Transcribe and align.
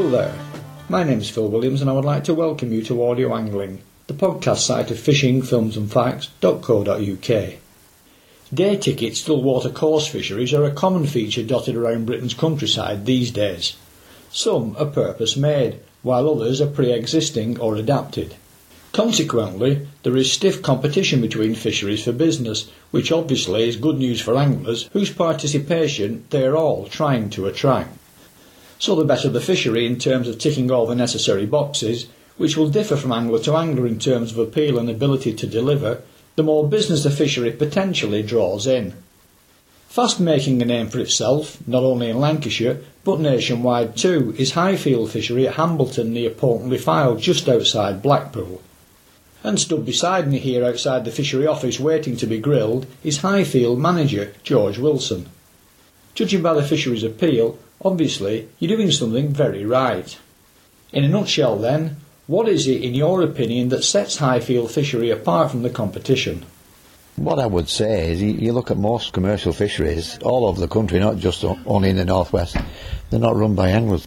Hello 0.00 0.12
there. 0.12 0.32
My 0.88 1.04
name 1.04 1.18
is 1.18 1.28
Phil 1.28 1.50
Williams 1.50 1.82
and 1.82 1.90
I 1.90 1.92
would 1.92 2.06
like 2.06 2.24
to 2.24 2.32
welcome 2.32 2.72
you 2.72 2.80
to 2.84 3.04
Audio 3.04 3.34
Angling, 3.34 3.82
the 4.06 4.14
podcast 4.14 4.60
site 4.60 4.90
of 4.90 4.96
fishingfilmsandfacts.co.uk. 4.96 7.54
Day 8.54 8.76
ticket 8.78 9.18
stillwater 9.18 9.68
coarse 9.68 10.06
fisheries 10.06 10.54
are 10.54 10.64
a 10.64 10.70
common 10.70 11.06
feature 11.06 11.42
dotted 11.42 11.76
around 11.76 12.06
Britain's 12.06 12.32
countryside 12.32 13.04
these 13.04 13.30
days. 13.30 13.76
Some 14.30 14.74
are 14.78 14.86
purpose 14.86 15.36
made, 15.36 15.80
while 16.02 16.30
others 16.30 16.62
are 16.62 16.66
pre-existing 16.66 17.60
or 17.60 17.76
adapted. 17.76 18.36
Consequently, 18.92 19.86
there 20.02 20.16
is 20.16 20.32
stiff 20.32 20.62
competition 20.62 21.20
between 21.20 21.54
fisheries 21.54 22.04
for 22.04 22.12
business, 22.12 22.70
which 22.90 23.12
obviously 23.12 23.68
is 23.68 23.76
good 23.76 23.98
news 23.98 24.22
for 24.22 24.38
anglers 24.38 24.88
whose 24.94 25.12
participation 25.12 26.24
they 26.30 26.46
are 26.46 26.56
all 26.56 26.86
trying 26.86 27.28
to 27.28 27.44
attract. 27.44 27.98
So 28.80 28.94
the 28.94 29.04
better 29.04 29.28
the 29.28 29.42
fishery 29.42 29.86
in 29.86 29.98
terms 29.98 30.26
of 30.26 30.38
ticking 30.38 30.70
all 30.70 30.86
the 30.86 30.94
necessary 30.94 31.44
boxes, 31.44 32.06
which 32.38 32.56
will 32.56 32.70
differ 32.70 32.96
from 32.96 33.12
angler 33.12 33.38
to 33.40 33.54
angler 33.54 33.86
in 33.86 33.98
terms 33.98 34.32
of 34.32 34.38
appeal 34.38 34.78
and 34.78 34.88
ability 34.88 35.34
to 35.34 35.46
deliver, 35.46 36.00
the 36.34 36.42
more 36.42 36.66
business 36.66 37.02
the 37.02 37.10
fishery 37.10 37.50
potentially 37.50 38.22
draws 38.22 38.66
in. 38.66 38.94
Fast 39.90 40.18
making 40.18 40.62
a 40.62 40.64
name 40.64 40.88
for 40.88 40.98
itself, 40.98 41.58
not 41.68 41.82
only 41.82 42.08
in 42.08 42.18
Lancashire, 42.18 42.80
but 43.04 43.20
nationwide 43.20 43.98
too, 43.98 44.34
is 44.38 44.52
Highfield 44.52 45.10
Fishery 45.10 45.46
at 45.46 45.56
Hambleton 45.56 46.14
near 46.14 46.30
Poulton-le-Fylde, 46.30 47.20
just 47.20 47.50
outside 47.50 48.00
Blackpool. 48.00 48.62
And 49.44 49.60
stood 49.60 49.84
beside 49.84 50.26
me 50.26 50.38
here 50.38 50.64
outside 50.64 51.04
the 51.04 51.10
fishery 51.10 51.46
office 51.46 51.78
waiting 51.78 52.16
to 52.16 52.26
be 52.26 52.38
grilled 52.38 52.86
is 53.04 53.18
Highfield 53.18 53.78
manager 53.78 54.32
George 54.42 54.78
Wilson. 54.78 55.28
Judging 56.14 56.40
by 56.40 56.54
the 56.54 56.62
fishery's 56.62 57.04
appeal, 57.04 57.58
Obviously, 57.82 58.48
you're 58.58 58.76
doing 58.76 58.90
something 58.90 59.32
very 59.32 59.64
right. 59.64 60.18
In 60.92 61.04
a 61.04 61.08
nutshell, 61.08 61.56
then, 61.56 61.96
what 62.26 62.46
is 62.46 62.66
it, 62.66 62.82
in 62.82 62.94
your 62.94 63.22
opinion, 63.22 63.70
that 63.70 63.84
sets 63.84 64.18
Highfield 64.18 64.70
fishery 64.70 65.10
apart 65.10 65.50
from 65.50 65.62
the 65.62 65.70
competition? 65.70 66.44
What 67.16 67.38
I 67.38 67.46
would 67.46 67.68
say 67.68 68.12
is, 68.12 68.22
you 68.22 68.52
look 68.52 68.70
at 68.70 68.76
most 68.76 69.12
commercial 69.12 69.52
fisheries 69.52 70.18
all 70.22 70.46
over 70.46 70.60
the 70.60 70.68
country, 70.68 70.98
not 70.98 71.16
just 71.16 71.42
only 71.44 71.88
in 71.88 71.96
the 71.96 72.04
northwest, 72.04 72.56
they're 73.08 73.18
not 73.18 73.36
run 73.36 73.54
by 73.54 73.70
anglers. 73.70 74.06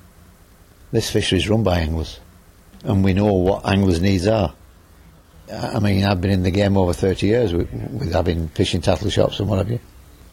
This 0.91 1.09
fishery 1.09 1.39
is 1.39 1.49
run 1.49 1.63
by 1.63 1.79
anglers, 1.79 2.19
and 2.83 3.03
we 3.03 3.13
know 3.13 3.33
what 3.33 3.65
anglers' 3.67 4.01
needs 4.01 4.27
are. 4.27 4.53
I 5.51 5.79
mean, 5.79 6.05
I've 6.05 6.21
been 6.21 6.31
in 6.31 6.43
the 6.43 6.51
game 6.51 6.77
over 6.77 6.93
30 6.93 7.25
years 7.25 7.53
with, 7.53 7.71
with 7.73 8.13
having 8.13 8.49
fishing 8.49 8.81
tackle 8.81 9.09
shops 9.09 9.39
and 9.39 9.49
what 9.49 9.57
have 9.57 9.71
you, 9.71 9.79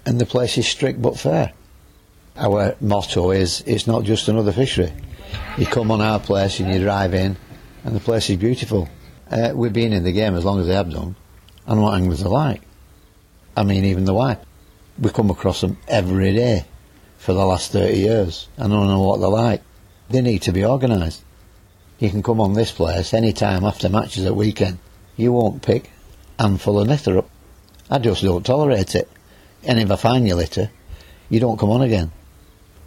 and 0.05 0.21
the 0.21 0.27
place 0.27 0.59
is 0.59 0.69
strict 0.69 1.01
but 1.01 1.19
fair 1.19 1.53
our 2.41 2.75
motto 2.81 3.31
is 3.31 3.63
it's 3.67 3.87
not 3.87 4.05
just 4.05 4.29
another 4.29 4.53
fishery. 4.53 4.93
You 5.59 5.67
come 5.67 5.91
on 5.91 6.01
our 6.01 6.19
place 6.19 6.59
and 6.59 6.73
you 6.73 6.81
drive 6.81 7.13
in, 7.13 7.37
and 7.85 7.95
the 7.95 8.01
place 8.01 8.31
is 8.31 8.37
beautiful. 8.39 8.89
Uh, 9.31 9.53
we've 9.55 9.73
been 9.73 9.93
in 9.93 10.05
the 10.05 10.13
game 10.13 10.35
as 10.35 10.45
long 10.45 10.59
as 10.59 10.67
they 10.67 10.75
have 10.75 10.91
done, 10.91 11.15
and 11.67 11.83
what 11.83 11.95
anglers 11.95 12.23
are 12.23 12.31
like. 12.31 12.63
I 13.57 13.63
mean, 13.63 13.85
even 13.85 14.07
the 14.07 14.15
white. 14.15 14.39
We 14.99 15.11
come 15.11 15.31
across 15.31 15.61
them 15.61 15.77
every 15.87 16.33
day 16.35 16.65
for 17.19 17.35
the 17.35 17.45
last 17.45 17.73
30 17.73 17.99
years. 17.99 18.49
I 18.59 18.63
don't 18.63 18.89
know 18.89 19.03
what 19.03 19.21
they're 19.21 19.29
like. 19.29 19.63
They 20.09 20.23
need 20.23 20.43
to 20.43 20.53
be 20.53 20.65
organised. 20.65 21.23
You 21.99 22.11
can 22.11 22.23
come 22.23 22.41
on 22.41 22.55
this 22.55 22.73
place 22.73 23.13
any 23.13 23.33
time 23.33 23.65
after 23.65 23.89
matches 23.89 24.25
at 24.25 24.35
weekend. 24.35 24.79
You 25.17 25.33
won't 25.33 25.63
pick 25.63 25.91
handful 26.39 26.81
of 26.81 26.89
litter 26.89 27.19
up. 27.19 27.31
I 27.91 27.99
just 27.99 28.23
don't 28.23 28.45
tolerate 28.45 28.95
it. 28.95 29.09
And 29.63 29.79
if 29.79 29.91
I 29.91 29.97
find 29.97 30.27
your 30.27 30.39
litter, 30.39 30.71
you 31.29 31.39
don't 31.39 31.59
come 31.59 31.71
on 31.71 31.83
again. 31.83 32.11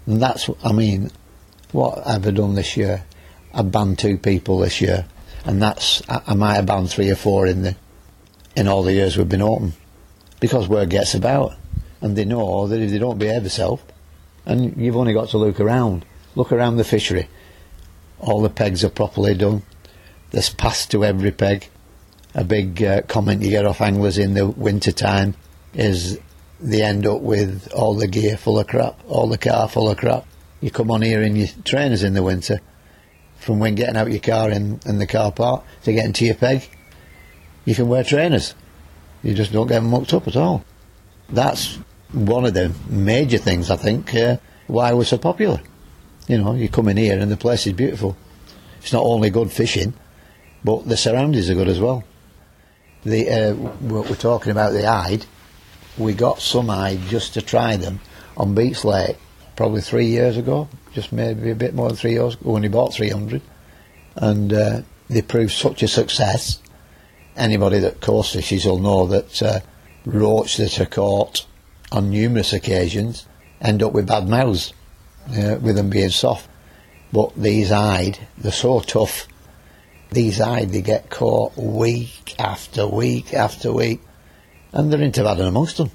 And 0.06 0.22
that's, 0.22 0.50
I 0.64 0.72
mean, 0.72 1.12
what 1.72 2.06
have 2.06 2.28
I 2.28 2.32
done 2.32 2.56
this 2.56 2.76
year? 2.78 3.04
I've 3.54 3.72
banned 3.72 4.00
two 4.00 4.18
people 4.18 4.60
this 4.60 4.82
year, 4.82 5.06
and 5.46 5.62
that's 5.62 6.02
I, 6.10 6.22
I 6.28 6.34
might 6.34 6.56
have 6.56 6.66
banned 6.66 6.90
three 6.90 7.10
or 7.12 7.16
four 7.16 7.46
in 7.46 7.62
the 7.62 7.76
in 8.56 8.68
all 8.68 8.84
the 8.84 8.94
years 8.94 9.18
we've 9.18 9.30
been 9.30 9.42
open, 9.42 9.74
because 10.40 10.68
word 10.68 10.90
gets 10.90 11.16
about, 11.16 11.54
and 12.02 12.16
they 12.16 12.26
know 12.26 12.68
that 12.68 12.80
if 12.80 12.92
they 12.92 13.00
don't 13.00 13.18
behave 13.18 13.44
themselves, 13.44 13.84
and 14.46 14.76
you've 14.78 14.96
only 14.96 15.14
got 15.14 15.30
to 15.30 15.38
look 15.38 15.60
around, 15.60 16.06
look 16.36 16.52
around 16.52 16.78
the 16.78 16.84
fishery, 16.84 17.28
all 18.20 18.42
the 18.42 18.50
pegs 18.50 18.84
are 18.84 18.90
properly 18.90 19.36
done. 19.36 19.64
There's 20.32 20.50
pass 20.50 20.86
to 20.88 21.06
every 21.06 21.32
peg. 21.32 21.70
A 22.36 22.44
big 22.44 22.82
uh, 22.82 23.02
comment 23.04 23.44
you 23.44 23.52
get 23.52 23.66
off 23.66 23.82
anglers 23.82 24.18
in 24.18 24.34
the 24.34 24.48
winter 24.48 24.92
time 24.92 25.36
is 25.76 26.20
they 26.64 26.82
end 26.82 27.06
up 27.06 27.22
with 27.22 27.72
all 27.74 27.94
the 27.94 28.08
gear 28.08 28.38
full 28.38 28.58
of 28.58 28.68
crap, 28.68 28.98
all 29.08 29.28
the 29.28 29.38
car 29.38 29.68
full 29.68 29.90
of 29.90 29.98
crap. 29.98 30.26
You 30.62 30.72
come 30.72 30.90
on 30.92 31.02
here 31.02 31.22
in 31.22 31.36
your 31.36 31.50
trainers 31.66 32.04
in 32.04 32.14
the 32.14 32.24
winter, 32.24 32.62
from 33.38 33.60
when 33.60 33.76
getting 33.76 33.98
out 33.98 34.10
your 34.10 34.22
car 34.22 34.50
in, 34.50 34.80
in 34.86 34.98
the 34.98 35.06
car 35.06 35.32
park 35.32 35.64
to 35.84 35.92
getting 35.92 36.14
to 36.14 36.26
your 36.26 36.36
peg, 36.36 36.70
you 37.66 37.76
can 37.76 37.90
wear 37.90 38.04
trainers. 38.04 38.56
You 39.22 39.34
just 39.34 39.52
don't 39.52 39.68
get 39.68 39.82
them 39.82 39.90
mucked 39.90 40.14
up 40.14 40.28
at 40.28 40.38
all. 40.38 40.64
That's 41.30 41.80
one 42.14 42.46
of 42.46 42.54
the 42.54 42.74
major 42.88 43.38
things, 43.38 43.70
I 43.70 43.76
think, 43.76 44.16
uh, 44.16 44.38
why 44.68 44.94
we're 44.94 45.04
so 45.04 45.18
popular. 45.18 45.62
You 46.28 46.38
know, 46.38 46.54
you 46.54 46.70
come 46.70 46.88
in 46.88 46.96
here 46.96 47.20
and 47.20 47.30
the 47.30 47.38
place 47.38 47.68
is 47.68 47.74
beautiful. 47.74 48.16
It's 48.82 48.94
not 48.94 49.04
only 49.04 49.30
good 49.30 49.52
fishing, 49.52 49.94
but 50.64 50.88
the 50.88 50.96
surroundings 50.96 51.50
are 51.50 51.56
good 51.56 51.68
as 51.68 51.80
well. 51.80 52.06
The 53.04 53.30
uh, 53.30 53.54
we're 53.82 54.16
talking 54.16 54.52
about 54.52 54.72
the 54.72 54.86
ide 54.86 55.26
we 55.98 56.14
got 56.14 56.40
some 56.40 56.70
ide 56.70 57.02
just 57.08 57.34
to 57.36 57.42
try 57.42 57.78
them 57.78 58.00
on 58.36 58.56
Beech 58.56 58.84
Lake 58.84 59.18
probably 59.56 59.82
three 59.82 60.08
years 60.08 60.38
ago, 60.38 60.68
just 60.94 61.12
maybe 61.12 61.52
a 61.52 61.56
bit 61.56 61.74
more 61.74 61.88
than 61.88 61.98
three 61.98 62.14
years 62.14 62.36
ago 62.36 62.52
when 62.52 62.64
he 62.64 62.70
bought 62.70 62.94
300. 62.94 63.42
And 64.16 64.54
uh, 64.54 64.82
they 65.10 65.22
proved 65.22 65.52
such 65.52 65.84
a 65.84 65.88
success. 65.88 66.60
Anybody 67.36 67.80
that 67.80 68.02
coarse 68.02 68.34
fishes 68.34 68.66
will 68.66 68.80
know 68.80 69.08
that 69.08 69.42
uh, 69.42 69.60
roach 70.06 70.58
that 70.58 70.80
are 70.80 70.86
caught 70.86 71.46
on 71.92 72.10
numerous 72.10 72.54
occasions 72.54 73.28
end 73.62 73.82
up 73.82 73.94
with 73.94 74.08
bad 74.08 74.28
mouths, 74.28 74.74
uh, 75.30 75.58
with 75.62 75.76
them 75.76 75.90
being 75.90 76.10
soft. 76.10 76.50
But 77.12 77.36
these 77.36 77.72
ide, 77.72 78.18
they're 78.38 78.52
so 78.52 78.80
tough. 78.82 79.28
These 80.12 80.42
ide, 80.42 80.70
they 80.70 80.82
get 80.82 81.10
caught 81.10 81.56
week 81.56 82.36
after 82.40 82.88
week 82.88 83.34
after 83.34 83.72
week 83.72 84.02
and 84.74 84.92
they're 84.92 85.02
into 85.02 85.24
that 85.24 85.40
amongst 85.40 85.78
them. 85.78 85.92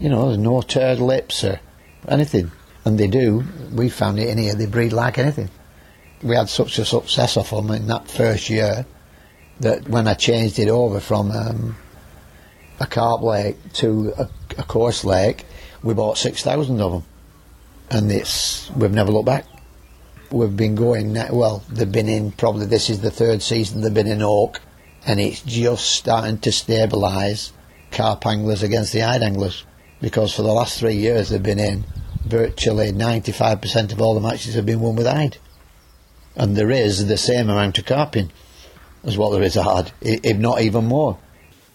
You 0.00 0.08
know, 0.08 0.26
there's 0.26 0.38
no 0.38 0.62
turd 0.62 0.98
lips 0.98 1.44
or 1.44 1.60
anything. 2.08 2.50
And 2.84 2.98
they 2.98 3.06
do. 3.06 3.44
We 3.72 3.90
found 3.90 4.18
it 4.18 4.28
in 4.28 4.38
here, 4.38 4.54
they 4.54 4.66
breed 4.66 4.92
like 4.92 5.18
anything. 5.18 5.50
We 6.22 6.34
had 6.34 6.48
such 6.48 6.78
a 6.78 6.84
success 6.84 7.36
of 7.36 7.50
them 7.50 7.70
in 7.70 7.86
that 7.88 8.10
first 8.10 8.48
year 8.48 8.86
that 9.60 9.88
when 9.88 10.08
I 10.08 10.14
changed 10.14 10.58
it 10.58 10.68
over 10.68 11.00
from 11.00 11.30
um, 11.30 11.76
a 12.80 12.86
carp 12.86 13.22
lake 13.22 13.56
to 13.74 14.14
a, 14.16 14.28
a 14.56 14.62
coarse 14.62 15.04
lake, 15.04 15.44
we 15.82 15.94
bought 15.94 16.16
6,000 16.16 16.80
of 16.80 16.92
them. 16.92 17.04
And 17.90 18.10
it's, 18.10 18.70
we've 18.70 18.92
never 18.92 19.12
looked 19.12 19.26
back. 19.26 19.44
We've 20.30 20.56
been 20.56 20.74
going, 20.74 21.14
well, 21.14 21.62
they've 21.68 21.90
been 21.90 22.08
in, 22.08 22.32
probably 22.32 22.66
this 22.66 22.90
is 22.90 23.00
the 23.00 23.10
third 23.10 23.42
season 23.42 23.80
they've 23.80 23.92
been 23.92 24.06
in 24.06 24.22
Oak, 24.22 24.60
and 25.06 25.18
it's 25.18 25.40
just 25.40 25.86
starting 25.86 26.38
to 26.38 26.50
stabilise 26.50 27.52
carp 27.90 28.26
anglers 28.26 28.62
against 28.62 28.92
the 28.92 29.02
ide 29.02 29.22
anglers 29.22 29.64
because 30.00 30.34
for 30.34 30.42
the 30.42 30.52
last 30.52 30.78
three 30.78 30.94
years 30.94 31.28
they've 31.28 31.42
been 31.42 31.58
in, 31.58 31.84
virtually 32.24 32.92
95% 32.92 33.92
of 33.92 34.00
all 34.00 34.14
the 34.14 34.20
matches 34.20 34.54
have 34.54 34.66
been 34.66 34.80
won 34.80 34.96
with 34.96 35.06
ide. 35.06 35.38
And 36.36 36.56
there 36.56 36.70
is 36.70 37.06
the 37.06 37.16
same 37.16 37.48
amount 37.48 37.78
of 37.78 37.86
carping 37.86 38.30
as 39.02 39.16
what 39.16 39.32
there 39.32 39.42
is 39.42 39.54
hard, 39.54 39.92
if 40.00 40.36
not 40.36 40.60
even 40.60 40.84
more. 40.84 41.18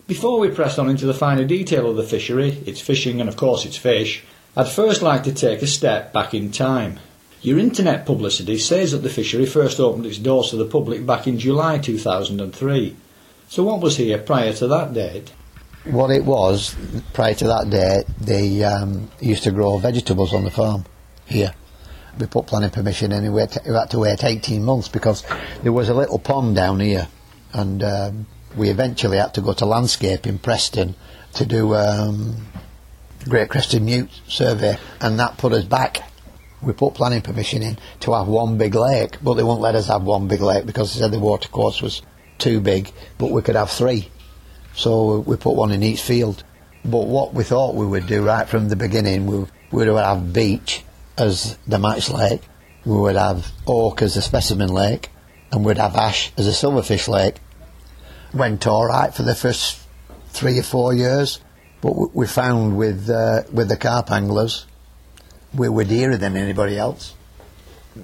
Before 0.08 0.40
we 0.40 0.50
press 0.50 0.78
on 0.78 0.90
into 0.90 1.06
the 1.06 1.14
finer 1.14 1.46
detail 1.46 1.90
of 1.90 1.96
the 1.96 2.04
fishery, 2.04 2.62
its 2.66 2.82
fishing 2.82 3.20
and 3.20 3.30
of 3.30 3.38
course 3.38 3.66
its 3.66 3.78
fish, 3.78 4.24
I'd 4.56 4.68
first 4.68 5.02
like 5.02 5.24
to 5.24 5.34
take 5.34 5.62
a 5.62 5.68
step 5.68 6.14
back 6.14 6.34
in 6.34 6.52
time. 6.52 7.00
Your 7.42 7.60
internet 7.60 8.06
publicity 8.06 8.58
says 8.58 8.92
that 8.92 9.00
the 9.00 9.10
fishery 9.10 9.46
first 9.46 9.80
opened 9.80 10.06
its 10.06 10.18
doors 10.18 10.52
to 10.52 10.56
the 10.56 10.66
public 10.66 11.06
back 11.06 11.28
in 11.28 11.40
July 11.40 11.78
2003. 11.78 12.96
So 13.50 13.64
what 13.64 13.82
was 13.82 13.98
here 13.98 14.18
prior 14.18 14.54
to 14.54 14.68
that 14.68 14.94
date? 14.94 15.34
What 15.86 16.12
it 16.12 16.24
was 16.24 16.76
prior 17.14 17.34
to 17.34 17.48
that 17.48 17.70
day, 17.70 18.04
they 18.20 18.64
um, 18.64 19.10
used 19.20 19.44
to 19.44 19.52
grow 19.52 19.78
vegetables 19.78 20.34
on 20.34 20.46
the 20.46 20.52
farm 20.52 20.86
here. 21.26 21.54
We 22.20 22.28
put 22.28 22.48
planning 22.48 22.70
permission 22.70 23.12
in, 23.12 23.26
and 23.26 23.34
we 23.34 23.42
had, 23.42 23.52
to, 23.52 23.62
we 23.68 23.74
had 23.74 23.90
to 23.90 24.00
wait 24.00 24.24
18 24.24 24.64
months 24.64 24.88
because 24.88 25.26
there 25.64 25.72
was 25.72 25.90
a 25.90 25.94
little 25.94 26.20
pond 26.20 26.56
down 26.56 26.80
here, 26.80 27.08
and 27.54 27.84
um, 27.84 28.28
we 28.56 28.70
eventually 28.70 29.18
had 29.18 29.34
to 29.34 29.42
go 29.42 29.54
to 29.54 29.66
landscape 29.66 30.28
in 30.28 30.38
Preston 30.38 30.96
to 31.34 31.46
do 31.46 31.74
um, 31.76 32.46
Great 33.28 33.50
Crested 33.50 33.82
Newt 33.82 34.10
survey, 34.28 34.78
and 35.02 35.20
that 35.20 35.38
put 35.38 35.54
us 35.54 35.66
back. 35.66 36.10
We 36.62 36.72
put 36.72 36.94
planning 36.94 37.22
permission 37.22 37.62
in 37.62 37.78
to 38.02 38.14
have 38.14 38.28
one 38.28 38.58
big 38.58 38.76
lake, 38.76 39.18
but 39.22 39.34
they 39.34 39.44
won't 39.44 39.60
let 39.60 39.76
us 39.76 39.88
have 39.88 40.04
one 40.04 40.28
big 40.28 40.40
lake 40.40 40.66
because 40.66 40.94
they 40.94 41.02
said 41.02 41.12
the 41.12 41.20
watercourse 41.20 41.82
was 41.82 42.04
too 42.38 42.62
big, 42.62 42.92
but 43.18 43.32
we 43.32 43.42
could 43.42 43.56
have 43.56 43.70
three. 43.70 44.10
So 44.76 45.20
we 45.20 45.38
put 45.38 45.56
one 45.56 45.72
in 45.72 45.84
each 45.84 46.02
field. 46.02 46.44
But 46.86 47.08
what 47.08 47.34
we 47.34 47.44
thought 47.44 47.76
we 47.76 47.86
would 47.86 48.08
do 48.08 48.26
right 48.26 48.48
from 48.48 48.70
the 48.70 48.76
beginning, 48.76 49.26
we 49.28 49.46
would 49.72 49.88
have 49.88 50.34
Beech 50.34 50.84
as 51.18 51.58
the 51.68 51.80
match 51.80 52.10
lake, 52.10 52.42
we 52.86 52.98
would 52.98 53.16
have 53.16 53.52
Oak 53.68 54.02
as 54.02 54.18
a 54.18 54.22
specimen 54.22 54.70
lake, 54.70 55.10
and 55.52 55.64
we'd 55.64 55.78
have 55.78 55.96
Ash 55.96 56.32
as 56.38 56.48
a 56.48 56.52
silverfish 56.52 57.08
lake. 57.08 57.36
Went 58.34 58.68
all 58.68 58.88
right 58.88 59.14
for 59.14 59.24
the 59.24 59.36
first 59.36 59.80
three 60.30 60.58
or 60.60 60.64
four 60.64 60.94
years, 60.94 61.40
but 61.82 62.16
we 62.16 62.26
found 62.28 62.78
with 62.78 63.10
uh, 63.10 63.44
with 63.52 63.70
the 63.70 63.78
carp 63.78 64.12
anglers, 64.12 64.66
we 65.54 65.70
were 65.70 65.84
dearer 65.84 66.18
than 66.18 66.36
anybody 66.36 66.78
else. 66.78 67.14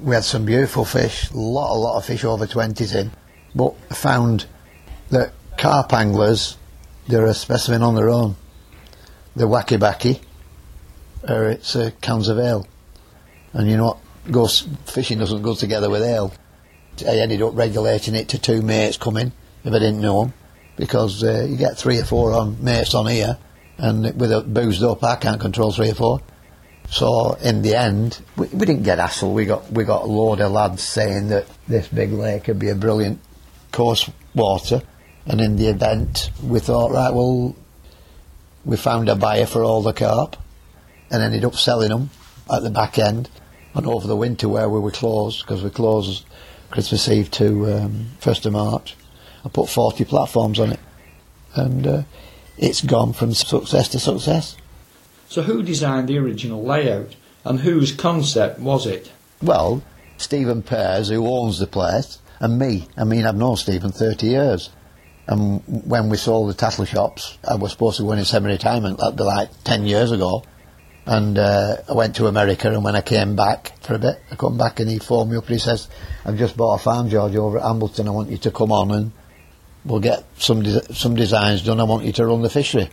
We 0.03 0.13
had 0.13 0.23
some 0.23 0.45
beautiful 0.45 0.85
fish, 0.85 1.31
a 1.31 1.37
lot, 1.37 1.73
a 1.73 1.79
lot 1.79 1.97
of 1.97 2.05
fish 2.05 2.23
over 2.23 2.45
twenties 2.45 2.93
in, 2.93 3.11
but 3.55 3.75
found 3.95 4.45
that 5.09 5.33
carp 5.59 5.91
anglers, 5.91 6.55
they're 7.07 7.25
a 7.25 7.33
specimen 7.33 7.83
on 7.83 7.93
their 7.93 8.09
own. 8.09 8.35
The 9.35 9.43
wacky 9.43 9.77
backy, 9.79 10.21
or 11.27 11.49
it's 11.49 11.75
uh, 11.75 11.91
cans 12.01 12.29
of 12.29 12.39
ale, 12.39 12.65
and 13.53 13.69
you 13.69 13.77
know 13.77 13.87
what? 13.87 13.97
Goes 14.31 14.67
fishing 14.85 15.19
doesn't 15.19 15.41
go 15.41 15.55
together 15.55 15.89
with 15.89 16.01
ale. 16.01 16.31
I 17.07 17.17
ended 17.17 17.41
up 17.41 17.55
regulating 17.55 18.15
it 18.15 18.29
to 18.29 18.39
two 18.39 18.61
mates 18.61 18.97
coming 18.97 19.31
if 19.63 19.73
I 19.73 19.79
didn't 19.79 20.01
know 20.01 20.23
them 20.23 20.33
because 20.75 21.23
uh, 21.23 21.45
you 21.49 21.57
get 21.57 21.77
three 21.77 21.99
or 21.99 22.05
four 22.05 22.33
on 22.33 22.63
mates 22.63 22.95
on 22.95 23.07
here, 23.07 23.37
and 23.77 24.03
with 24.19 24.31
it 24.31 24.53
boozed 24.53 24.83
up, 24.83 25.03
I 25.03 25.15
can't 25.17 25.41
control 25.41 25.71
three 25.71 25.91
or 25.91 25.95
four. 25.95 26.21
So 26.89 27.33
in 27.33 27.61
the 27.61 27.75
end, 27.75 28.21
we, 28.37 28.47
we 28.47 28.65
didn't 28.65 28.83
get 28.83 28.99
hassled. 28.99 29.33
We 29.33 29.45
got 29.45 29.69
we 29.71 29.83
got 29.83 30.03
a 30.03 30.07
load 30.07 30.39
of 30.39 30.51
lads 30.51 30.83
saying 30.83 31.29
that 31.29 31.47
this 31.67 31.87
big 31.87 32.11
lake 32.11 32.45
could 32.45 32.59
be 32.59 32.69
a 32.69 32.75
brilliant 32.75 33.19
coarse 33.71 34.09
water, 34.33 34.81
and 35.25 35.41
in 35.41 35.55
the 35.57 35.67
event, 35.67 36.31
we 36.43 36.59
thought, 36.59 36.91
right, 36.91 37.13
well, 37.13 37.55
we 38.65 38.77
found 38.77 39.09
a 39.09 39.15
buyer 39.15 39.45
for 39.45 39.63
all 39.63 39.81
the 39.81 39.93
carp, 39.93 40.35
and 41.11 41.23
ended 41.23 41.45
up 41.45 41.55
selling 41.55 41.89
them 41.89 42.09
at 42.51 42.63
the 42.63 42.69
back 42.69 42.97
end, 42.97 43.29
and 43.73 43.85
over 43.85 44.07
the 44.07 44.15
winter 44.15 44.49
where 44.49 44.69
we 44.69 44.79
were 44.79 44.91
closed 44.91 45.45
because 45.45 45.63
we 45.63 45.69
closed 45.69 46.25
Christmas 46.71 47.07
Eve 47.07 47.31
to 47.31 47.73
um, 47.73 48.07
first 48.19 48.45
of 48.45 48.53
March. 48.53 48.95
I 49.45 49.49
put 49.49 49.69
40 49.69 50.05
platforms 50.05 50.59
on 50.59 50.73
it, 50.73 50.79
and 51.55 51.87
uh, 51.87 52.03
it's 52.57 52.81
gone 52.81 53.13
from 53.13 53.33
success 53.33 53.87
to 53.89 53.99
success. 53.99 54.57
So, 55.27 55.43
who 55.43 55.63
designed 55.63 56.07
the 56.07 56.17
original 56.17 56.63
layout, 56.63 57.15
and 57.45 57.59
whose 57.59 57.91
concept 57.91 58.59
was 58.59 58.85
it? 58.85 59.11
Well, 59.41 59.83
Stephen 60.17 60.61
Pears, 60.61 61.09
who 61.09 61.25
owns 61.27 61.59
the 61.59 61.67
place, 61.67 62.19
and 62.39 62.59
me. 62.59 62.87
I 62.97 63.03
mean, 63.03 63.25
I've 63.25 63.35
known 63.35 63.55
Stephen 63.55 63.91
30 63.91 64.27
years. 64.27 64.69
And 65.29 65.61
when 65.85 66.09
we 66.09 66.17
sold 66.17 66.49
the 66.49 66.55
tackle 66.55 66.85
shops, 66.85 67.37
I 67.47 67.53
was 67.53 67.71
supposed 67.71 67.97
to 67.97 68.03
go 68.03 68.13
in 68.13 68.25
semi-retirement, 68.25 68.97
that'd 68.97 69.15
be 69.15 69.23
like 69.23 69.49
10 69.63 69.85
years 69.85 70.11
ago. 70.11 70.43
And 71.05 71.37
uh, 71.37 71.77
I 71.87 71.93
went 71.93 72.15
to 72.15 72.25
America, 72.25 72.67
and 72.67 72.83
when 72.83 72.95
I 72.95 73.01
came 73.01 73.35
back 73.35 73.79
for 73.83 73.93
a 73.93 73.99
bit, 73.99 74.19
I 74.31 74.35
come 74.35 74.57
back 74.57 74.79
and 74.79 74.89
he 74.89 74.97
phoned 74.97 75.29
me 75.29 75.37
up 75.37 75.43
and 75.43 75.53
he 75.53 75.59
says, 75.59 75.87
I've 76.25 76.37
just 76.37 76.57
bought 76.57 76.81
a 76.81 76.83
farm, 76.83 77.09
George, 77.09 77.35
over 77.35 77.59
at 77.59 77.63
Ambleton. 77.63 78.07
I 78.07 78.09
want 78.09 78.31
you 78.31 78.39
to 78.39 78.49
come 78.49 78.71
on 78.71 78.89
and 78.89 79.11
we'll 79.85 79.99
get 79.99 80.23
some 80.37 80.65
some 80.65 81.15
designs 81.15 81.63
done. 81.63 81.79
I 81.79 81.83
want 81.83 82.05
you 82.05 82.11
to 82.13 82.25
run 82.25 82.41
the 82.41 82.49
fishery. 82.49 82.89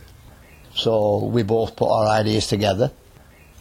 So 0.75 1.25
we 1.25 1.41
both 1.41 1.75
put 1.75 1.89
our 1.89 2.07
ideas 2.07 2.45
together. 2.45 2.91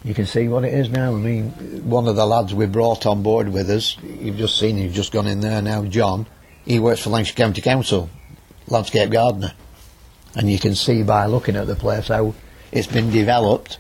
You 0.05 0.12
can 0.12 0.26
see 0.26 0.49
what 0.49 0.64
it 0.64 0.75
is 0.75 0.90
now. 0.90 1.14
I 1.14 1.19
mean, 1.19 1.50
one 1.88 2.08
of 2.08 2.17
the 2.17 2.26
lads 2.26 2.55
we 2.55 2.67
brought 2.67 3.06
on 3.06 3.22
board 3.22 3.49
with 3.49 3.70
us, 3.70 3.96
you've 4.02 4.37
just 4.37 4.58
seen, 4.58 4.76
he's 4.76 4.94
just 4.94 5.12
gone 5.12 5.26
in 5.26 5.40
there 5.40 5.62
now, 5.62 5.84
John. 5.84 6.26
He 6.67 6.79
works 6.79 7.02
for 7.02 7.11
Lancashire 7.11 7.37
County 7.37 7.62
Council, 7.62 8.11
landscape 8.69 9.11
gardener. 9.11 9.53
And 10.35 10.51
you 10.51 10.59
can 10.59 10.75
see 10.75 11.03
by 11.03 11.27
looking 11.27 11.57
at 11.57 11.67
the 11.67 11.77
place 11.77 12.09
how 12.09 12.35
it's 12.73 12.87
been 12.87 13.11
developed, 13.11 13.79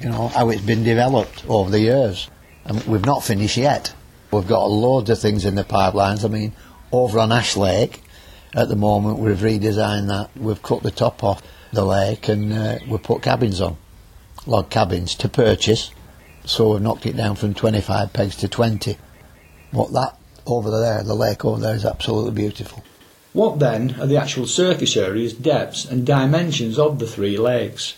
you 0.00 0.08
know, 0.08 0.28
how 0.28 0.50
it's 0.50 0.62
been 0.62 0.82
developed 0.82 1.44
over 1.48 1.70
the 1.70 1.80
years. 1.80 2.28
And 2.64 2.82
we've 2.84 3.04
not 3.04 3.22
finished 3.22 3.56
yet. 3.56 3.94
We've 4.32 4.46
got 4.46 4.66
loads 4.66 5.10
of 5.10 5.20
things 5.20 5.44
in 5.44 5.54
the 5.54 5.64
pipelines. 5.64 6.24
I 6.24 6.28
mean, 6.28 6.52
over 6.90 7.18
on 7.18 7.30
Ash 7.30 7.56
Lake, 7.56 8.02
at 8.54 8.68
the 8.68 8.76
moment 8.76 9.18
we've 9.18 9.38
redesigned 9.38 10.08
that. 10.08 10.30
We've 10.36 10.62
cut 10.62 10.82
the 10.82 10.90
top 10.90 11.22
off 11.22 11.42
the 11.72 11.84
lake 11.84 12.28
and 12.28 12.52
uh, 12.52 12.78
we've 12.88 13.02
put 13.02 13.22
cabins 13.22 13.60
on, 13.60 13.76
log 14.46 14.70
cabins 14.70 15.14
to 15.16 15.28
purchase. 15.28 15.90
So 16.44 16.72
we've 16.72 16.82
knocked 16.82 17.06
it 17.06 17.16
down 17.16 17.36
from 17.36 17.54
25 17.54 18.12
pegs 18.12 18.36
to 18.36 18.48
20. 18.48 18.96
But 19.72 19.92
that 19.92 20.16
over 20.46 20.70
there, 20.70 21.02
the 21.02 21.14
lake 21.14 21.44
over 21.44 21.60
there, 21.60 21.74
is 21.74 21.84
absolutely 21.84 22.32
beautiful. 22.32 22.82
What 23.36 23.58
then 23.58 23.96
are 24.00 24.06
the 24.06 24.16
actual 24.16 24.46
surface 24.46 24.96
areas, 24.96 25.34
depths, 25.34 25.84
and 25.84 26.06
dimensions 26.06 26.78
of 26.78 26.98
the 26.98 27.06
three 27.06 27.36
lakes? 27.36 27.94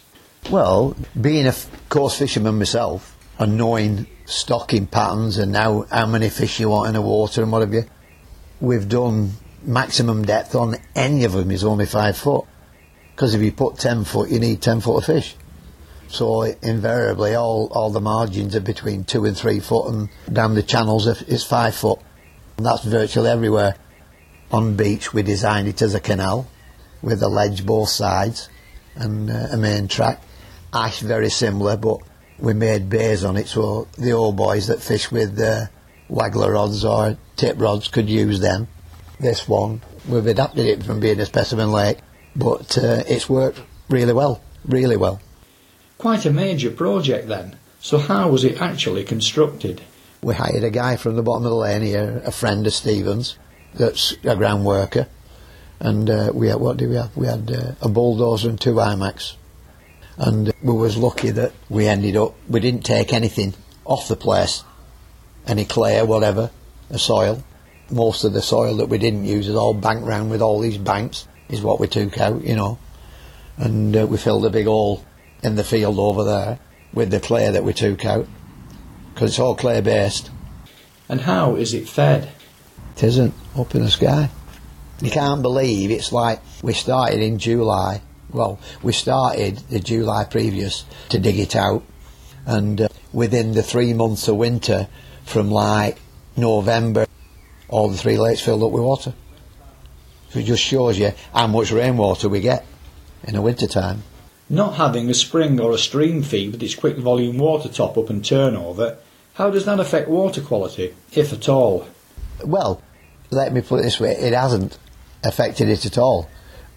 Well, 0.50 0.96
being 1.18 1.46
a 1.46 1.54
coarse 1.88 2.18
fisherman 2.18 2.58
myself 2.58 3.16
and 3.38 3.56
knowing 3.56 4.08
stocking 4.26 4.88
patterns 4.88 5.38
and 5.38 5.52
now 5.52 5.82
how 5.92 6.06
many 6.06 6.28
fish 6.28 6.58
you 6.58 6.70
want 6.70 6.88
in 6.88 6.94
the 6.94 7.02
water 7.02 7.40
and 7.40 7.52
what 7.52 7.60
have 7.60 7.72
you, 7.72 7.84
we've 8.60 8.88
done 8.88 9.34
maximum 9.62 10.24
depth 10.24 10.56
on 10.56 10.74
any 10.96 11.22
of 11.22 11.34
them 11.34 11.52
is 11.52 11.62
only 11.62 11.86
five 11.86 12.16
foot. 12.16 12.44
Because 13.14 13.32
if 13.32 13.40
you 13.40 13.52
put 13.52 13.78
ten 13.78 14.02
foot, 14.02 14.30
you 14.30 14.40
need 14.40 14.60
ten 14.60 14.80
foot 14.80 14.96
of 14.96 15.04
fish. 15.04 15.36
So 16.08 16.42
invariably, 16.42 17.36
all, 17.36 17.68
all 17.70 17.90
the 17.90 18.00
margins 18.00 18.56
are 18.56 18.60
between 18.60 19.04
two 19.04 19.24
and 19.24 19.36
three 19.36 19.60
foot, 19.60 19.86
and 19.86 20.08
down 20.32 20.56
the 20.56 20.64
channels 20.64 21.06
it's 21.06 21.44
five 21.44 21.76
foot. 21.76 22.00
And 22.56 22.66
that's 22.66 22.82
virtually 22.82 23.30
everywhere. 23.30 23.76
On 24.50 24.76
Beech, 24.76 25.12
we 25.12 25.22
designed 25.22 25.68
it 25.68 25.82
as 25.82 25.94
a 25.94 26.00
canal 26.00 26.46
with 27.02 27.22
a 27.22 27.28
ledge 27.28 27.66
both 27.66 27.90
sides 27.90 28.48
and 28.94 29.30
uh, 29.30 29.48
a 29.52 29.56
main 29.56 29.88
track. 29.88 30.22
Ash 30.72 31.00
very 31.00 31.30
similar, 31.30 31.76
but 31.76 31.98
we 32.38 32.54
made 32.54 32.88
bays 32.88 33.24
on 33.24 33.36
it 33.36 33.48
so 33.48 33.88
the 33.98 34.12
old 34.12 34.36
boys 34.36 34.68
that 34.68 34.82
fish 34.82 35.10
with 35.10 35.38
uh, 35.38 35.66
waggler 36.10 36.52
rods 36.52 36.84
or 36.84 37.18
tip 37.36 37.60
rods 37.60 37.88
could 37.88 38.08
use 38.08 38.40
them 38.40 38.68
this 39.20 39.48
one. 39.48 39.82
We've 40.08 40.26
adapted 40.26 40.66
it 40.66 40.82
from 40.82 41.00
being 41.00 41.20
a 41.20 41.26
specimen 41.26 41.70
lake, 41.70 41.98
but 42.34 42.78
uh, 42.78 43.02
it's 43.06 43.28
worked 43.28 43.60
really 43.88 44.12
well, 44.12 44.40
really 44.64 44.96
well. 44.96 45.20
Quite 45.98 46.24
a 46.24 46.30
major 46.30 46.70
project 46.70 47.28
then. 47.28 47.56
So 47.80 47.98
how 47.98 48.30
was 48.30 48.44
it 48.44 48.60
actually 48.60 49.04
constructed? 49.04 49.82
We 50.22 50.34
hired 50.34 50.64
a 50.64 50.70
guy 50.70 50.96
from 50.96 51.16
the 51.16 51.22
bottom 51.22 51.44
of 51.44 51.50
the 51.50 51.56
lane 51.56 51.82
here, 51.82 52.22
a 52.24 52.32
friend 52.32 52.66
of 52.66 52.72
Stevens, 52.72 53.36
that's 53.74 54.14
a 54.24 54.36
ground 54.36 54.64
worker, 54.64 55.06
and 55.80 56.08
uh, 56.08 56.30
we 56.34 56.48
had 56.48 56.60
what 56.60 56.76
did 56.76 56.88
we 56.88 56.96
have? 56.96 57.16
We 57.16 57.26
had 57.26 57.50
uh, 57.50 57.72
a 57.80 57.88
bulldozer 57.88 58.48
and 58.48 58.60
two 58.60 58.74
IMAX, 58.74 59.34
and 60.16 60.52
we 60.62 60.72
was 60.72 60.96
lucky 60.96 61.30
that 61.30 61.52
we 61.68 61.86
ended 61.86 62.16
up 62.16 62.34
we 62.48 62.60
didn't 62.60 62.84
take 62.84 63.12
anything 63.12 63.54
off 63.84 64.08
the 64.08 64.16
place, 64.16 64.64
any 65.46 65.64
clay 65.64 65.98
or 65.98 66.06
whatever, 66.06 66.50
a 66.90 66.98
soil, 66.98 67.42
most 67.90 68.24
of 68.24 68.32
the 68.32 68.42
soil 68.42 68.76
that 68.76 68.88
we 68.88 68.98
didn't 68.98 69.24
use 69.24 69.48
is 69.48 69.56
all 69.56 69.74
banked 69.74 70.06
round 70.06 70.30
with 70.30 70.42
all 70.42 70.60
these 70.60 70.78
banks 70.78 71.26
is 71.48 71.62
what 71.62 71.80
we 71.80 71.88
took 71.88 72.18
out, 72.18 72.44
you 72.44 72.54
know. 72.54 72.78
And 73.56 73.96
uh, 73.96 74.06
we 74.06 74.18
filled 74.18 74.44
a 74.46 74.50
big 74.50 74.66
hole 74.66 75.04
in 75.42 75.56
the 75.56 75.64
field 75.64 75.98
over 75.98 76.24
there 76.24 76.58
with 76.92 77.10
the 77.10 77.20
clay 77.20 77.50
that 77.50 77.64
we 77.64 77.72
took 77.72 78.04
out 78.04 78.26
because 79.14 79.30
it's 79.30 79.38
all 79.38 79.54
clay 79.54 79.80
based. 79.80 80.30
And 81.08 81.22
how 81.22 81.56
is 81.56 81.74
it 81.74 81.88
fed? 81.88 82.30
It 82.98 83.04
isn't 83.04 83.34
up 83.56 83.76
in 83.76 83.82
the 83.82 83.90
sky. 83.92 84.28
You 85.00 85.12
can't 85.12 85.40
believe 85.40 85.92
it's 85.92 86.10
like 86.10 86.40
we 86.62 86.72
started 86.72 87.20
in 87.20 87.38
July. 87.38 88.02
Well, 88.32 88.58
we 88.82 88.92
started 88.92 89.58
the 89.70 89.78
July 89.78 90.24
previous 90.24 90.84
to 91.10 91.20
dig 91.20 91.38
it 91.38 91.54
out, 91.54 91.84
and 92.44 92.80
uh, 92.80 92.88
within 93.12 93.52
the 93.52 93.62
three 93.62 93.94
months 93.94 94.26
of 94.26 94.34
winter, 94.34 94.88
from 95.24 95.48
like 95.48 96.00
November 96.36 97.06
all 97.68 97.88
the 97.88 97.96
three 97.96 98.16
lakes 98.16 98.40
filled 98.40 98.64
up 98.64 98.72
with 98.72 98.82
water. 98.82 99.14
So 100.30 100.40
it 100.40 100.46
just 100.46 100.64
shows 100.64 100.98
you 100.98 101.12
how 101.32 101.46
much 101.46 101.70
rainwater 101.70 102.28
we 102.28 102.40
get 102.40 102.66
in 103.22 103.34
the 103.34 103.42
winter 103.42 103.68
time. 103.68 104.02
Not 104.50 104.74
having 104.74 105.08
a 105.08 105.14
spring 105.14 105.60
or 105.60 105.70
a 105.70 105.78
stream 105.78 106.24
feed 106.24 106.50
with 106.50 106.62
its 106.64 106.74
quick 106.74 106.96
volume 106.96 107.38
water 107.38 107.68
top 107.68 107.96
up 107.96 108.10
and 108.10 108.24
turnover, 108.24 108.98
how 109.34 109.50
does 109.50 109.66
that 109.66 109.78
affect 109.78 110.08
water 110.08 110.40
quality, 110.40 110.96
if 111.12 111.32
at 111.32 111.48
all? 111.48 111.86
Well, 112.44 112.82
let 113.30 113.52
me 113.52 113.60
put 113.60 113.80
it 113.80 113.82
this 113.84 114.00
way, 114.00 114.12
it 114.12 114.32
hasn't 114.32 114.78
affected 115.24 115.68
it 115.68 115.84
at 115.84 115.98
all 115.98 116.28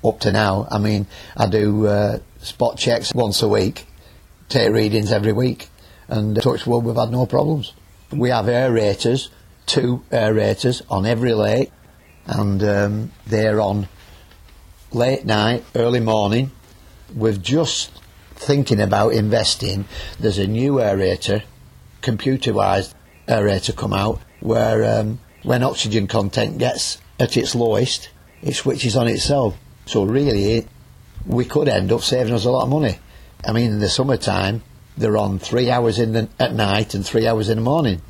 up 0.03 0.20
to 0.22 0.31
now. 0.31 0.67
I 0.72 0.79
mean, 0.79 1.08
I 1.38 1.48
do 1.48 1.88
uh, 1.88 2.20
spot 2.39 2.77
checks 2.77 3.13
once 3.13 3.41
a 3.41 3.48
week, 3.48 3.86
take 4.50 4.72
readings 4.72 5.12
every 5.12 5.34
week, 5.34 5.70
and 6.08 6.38
uh, 6.38 6.41
touch 6.41 6.65
wood, 6.65 6.84
we've 6.84 6.96
had 6.96 7.12
no 7.12 7.25
problems. 7.25 7.74
We 8.12 8.29
have 8.29 8.46
aerators 8.46 9.29
two 9.72 10.03
aerators 10.12 10.81
on 10.89 11.05
every 11.05 11.34
lake, 11.34 11.72
and 12.25 12.62
um, 12.63 13.12
they're 13.25 13.62
on 13.62 13.88
late 14.91 15.25
night, 15.25 15.63
early 15.75 16.00
morning. 16.00 16.51
We're 17.15 17.38
just 17.38 17.91
thinking 18.36 18.81
about 18.81 19.13
investing. 19.13 19.86
There's 20.20 20.38
a 20.38 20.48
new 20.48 20.74
aerator, 20.74 21.43
computerized 22.01 22.93
aerator, 23.27 23.75
come 23.75 23.93
out 23.93 24.20
where 24.41 25.00
um, 25.00 25.20
when 25.43 25.63
oxygen 25.63 26.07
content 26.07 26.57
gets 26.57 27.00
at 27.19 27.38
its 27.38 27.55
lowest, 27.55 28.10
it 28.41 28.55
switches 28.55 28.95
on 28.95 29.07
itself. 29.07 29.57
So 29.86 30.03
really, 30.03 30.67
we 31.25 31.45
could 31.45 31.67
end 31.67 31.91
up 31.91 32.01
saving 32.01 32.33
us 32.33 32.45
a 32.45 32.51
lot 32.51 32.63
of 32.63 32.69
money. 32.69 32.98
I 33.45 33.51
mean, 33.53 33.71
in 33.71 33.79
the 33.79 33.89
summertime, 33.89 34.63
they're 34.98 35.17
on 35.17 35.39
three 35.39 35.69
hours 35.71 36.00
in 36.00 36.13
the, 36.13 36.29
at 36.39 36.53
night 36.53 36.93
and 36.93 37.05
three 37.05 37.27
hours 37.27 37.50
in 37.50 37.57
the 37.57 37.63
morning 37.63 38.01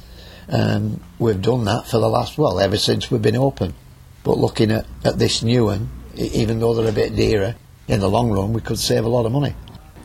Um, 0.49 0.99
we've 1.17 1.41
done 1.41 1.65
that 1.65 1.87
for 1.87 1.99
the 1.99 2.09
last, 2.09 2.37
well, 2.37 2.59
ever 2.59 2.77
since 2.77 3.09
we've 3.09 3.21
been 3.21 3.37
open. 3.37 3.73
But 4.23 4.37
looking 4.37 4.71
at, 4.71 4.85
at 5.03 5.17
this 5.17 5.41
new 5.41 5.65
one, 5.65 5.89
even 6.15 6.59
though 6.59 6.73
they're 6.73 6.89
a 6.89 6.93
bit 6.93 7.15
dearer, 7.15 7.55
in 7.87 8.01
the 8.01 8.09
long 8.09 8.31
run 8.31 8.53
we 8.53 8.61
could 8.61 8.77
save 8.77 9.05
a 9.05 9.09
lot 9.09 9.25
of 9.25 9.31
money. 9.31 9.55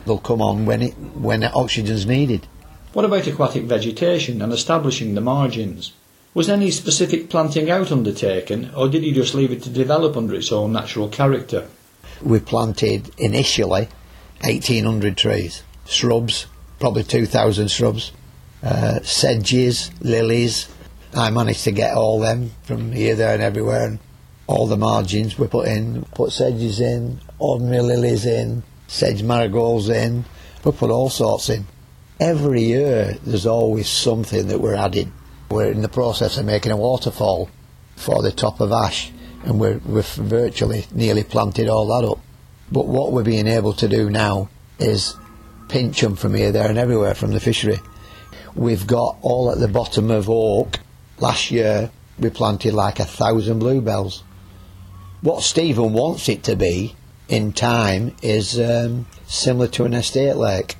They'll 0.05 0.17
come 0.17 0.41
on 0.41 0.65
when 0.65 0.81
it 0.81 0.97
when 0.97 1.43
oxygen's 1.43 2.05
needed. 2.05 2.47
What 2.93 3.05
about 3.05 3.27
aquatic 3.27 3.63
vegetation 3.63 4.41
and 4.41 4.53
establishing 4.53 5.15
the 5.15 5.21
margins? 5.21 5.91
Was 6.37 6.49
any 6.49 6.69
specific 6.69 7.31
planting 7.31 7.71
out 7.71 7.91
undertaken, 7.91 8.69
or 8.75 8.87
did 8.87 9.03
you 9.03 9.11
just 9.11 9.33
leave 9.33 9.51
it 9.51 9.63
to 9.63 9.71
develop 9.71 10.15
under 10.15 10.35
its 10.35 10.51
own 10.51 10.71
natural 10.71 11.09
character? 11.09 11.67
We 12.21 12.39
planted 12.39 13.09
initially 13.17 13.89
1,800 14.41 15.17
trees, 15.17 15.63
shrubs, 15.87 16.45
probably 16.79 17.05
2,000 17.05 17.71
shrubs, 17.71 18.11
uh, 18.61 18.99
sedges, 19.01 19.89
lilies. 19.99 20.67
I 21.15 21.31
managed 21.31 21.63
to 21.63 21.71
get 21.71 21.97
all 21.97 22.19
them 22.19 22.51
from 22.61 22.91
here, 22.91 23.15
there, 23.15 23.33
and 23.33 23.41
everywhere. 23.41 23.87
And 23.87 23.99
all 24.45 24.67
the 24.67 24.77
margins 24.77 25.39
we 25.39 25.47
put 25.47 25.67
in, 25.67 26.05
put 26.13 26.31
sedges 26.31 26.79
in, 26.79 27.19
ordinary 27.39 27.81
lilies 27.81 28.27
in, 28.27 28.61
sedge 28.85 29.23
marigolds 29.23 29.89
in. 29.89 30.23
We 30.63 30.71
put 30.71 30.91
all 30.91 31.09
sorts 31.09 31.49
in. 31.49 31.65
Every 32.19 32.61
year 32.61 33.17
there's 33.25 33.47
always 33.47 33.89
something 33.89 34.49
that 34.49 34.61
we're 34.61 34.75
adding. 34.75 35.13
We're 35.49 35.71
in 35.71 35.81
the 35.81 35.89
process 35.89 36.37
of 36.37 36.45
making 36.45 36.71
a 36.71 36.77
waterfall 36.77 37.49
for 37.95 38.21
the 38.21 38.31
top 38.31 38.59
of 38.59 38.71
Ash, 38.71 39.11
and 39.43 39.59
we're, 39.59 39.79
we've 39.85 40.05
virtually 40.05 40.85
nearly 40.93 41.23
planted 41.23 41.69
all 41.69 41.87
that 41.87 42.07
up. 42.07 42.19
But 42.71 42.87
what 42.87 43.13
we're 43.13 43.23
being 43.23 43.47
able 43.47 43.73
to 43.73 43.87
do 43.87 44.09
now 44.09 44.49
is 44.79 45.15
pinch 45.69 46.01
them 46.01 46.15
from 46.15 46.33
here, 46.33 46.51
there, 46.51 46.67
and 46.67 46.77
everywhere 46.77 47.15
from 47.15 47.31
the 47.31 47.39
fishery. 47.39 47.79
We've 48.55 48.87
got 48.87 49.17
all 49.21 49.51
at 49.51 49.59
the 49.59 49.67
bottom 49.67 50.11
of 50.11 50.29
Oak. 50.29 50.79
Last 51.19 51.51
year 51.51 51.91
we 52.19 52.29
planted 52.29 52.73
like 52.73 52.99
a 52.99 53.05
thousand 53.05 53.59
bluebells. 53.59 54.23
What 55.21 55.43
Stephen 55.43 55.93
wants 55.93 56.27
it 56.29 56.43
to 56.43 56.55
be 56.55 56.95
in 57.29 57.53
time 57.53 58.15
is 58.21 58.59
um, 58.59 59.05
similar 59.27 59.67
to 59.69 59.85
an 59.85 59.93
estate 59.93 60.35
lake. 60.35 60.75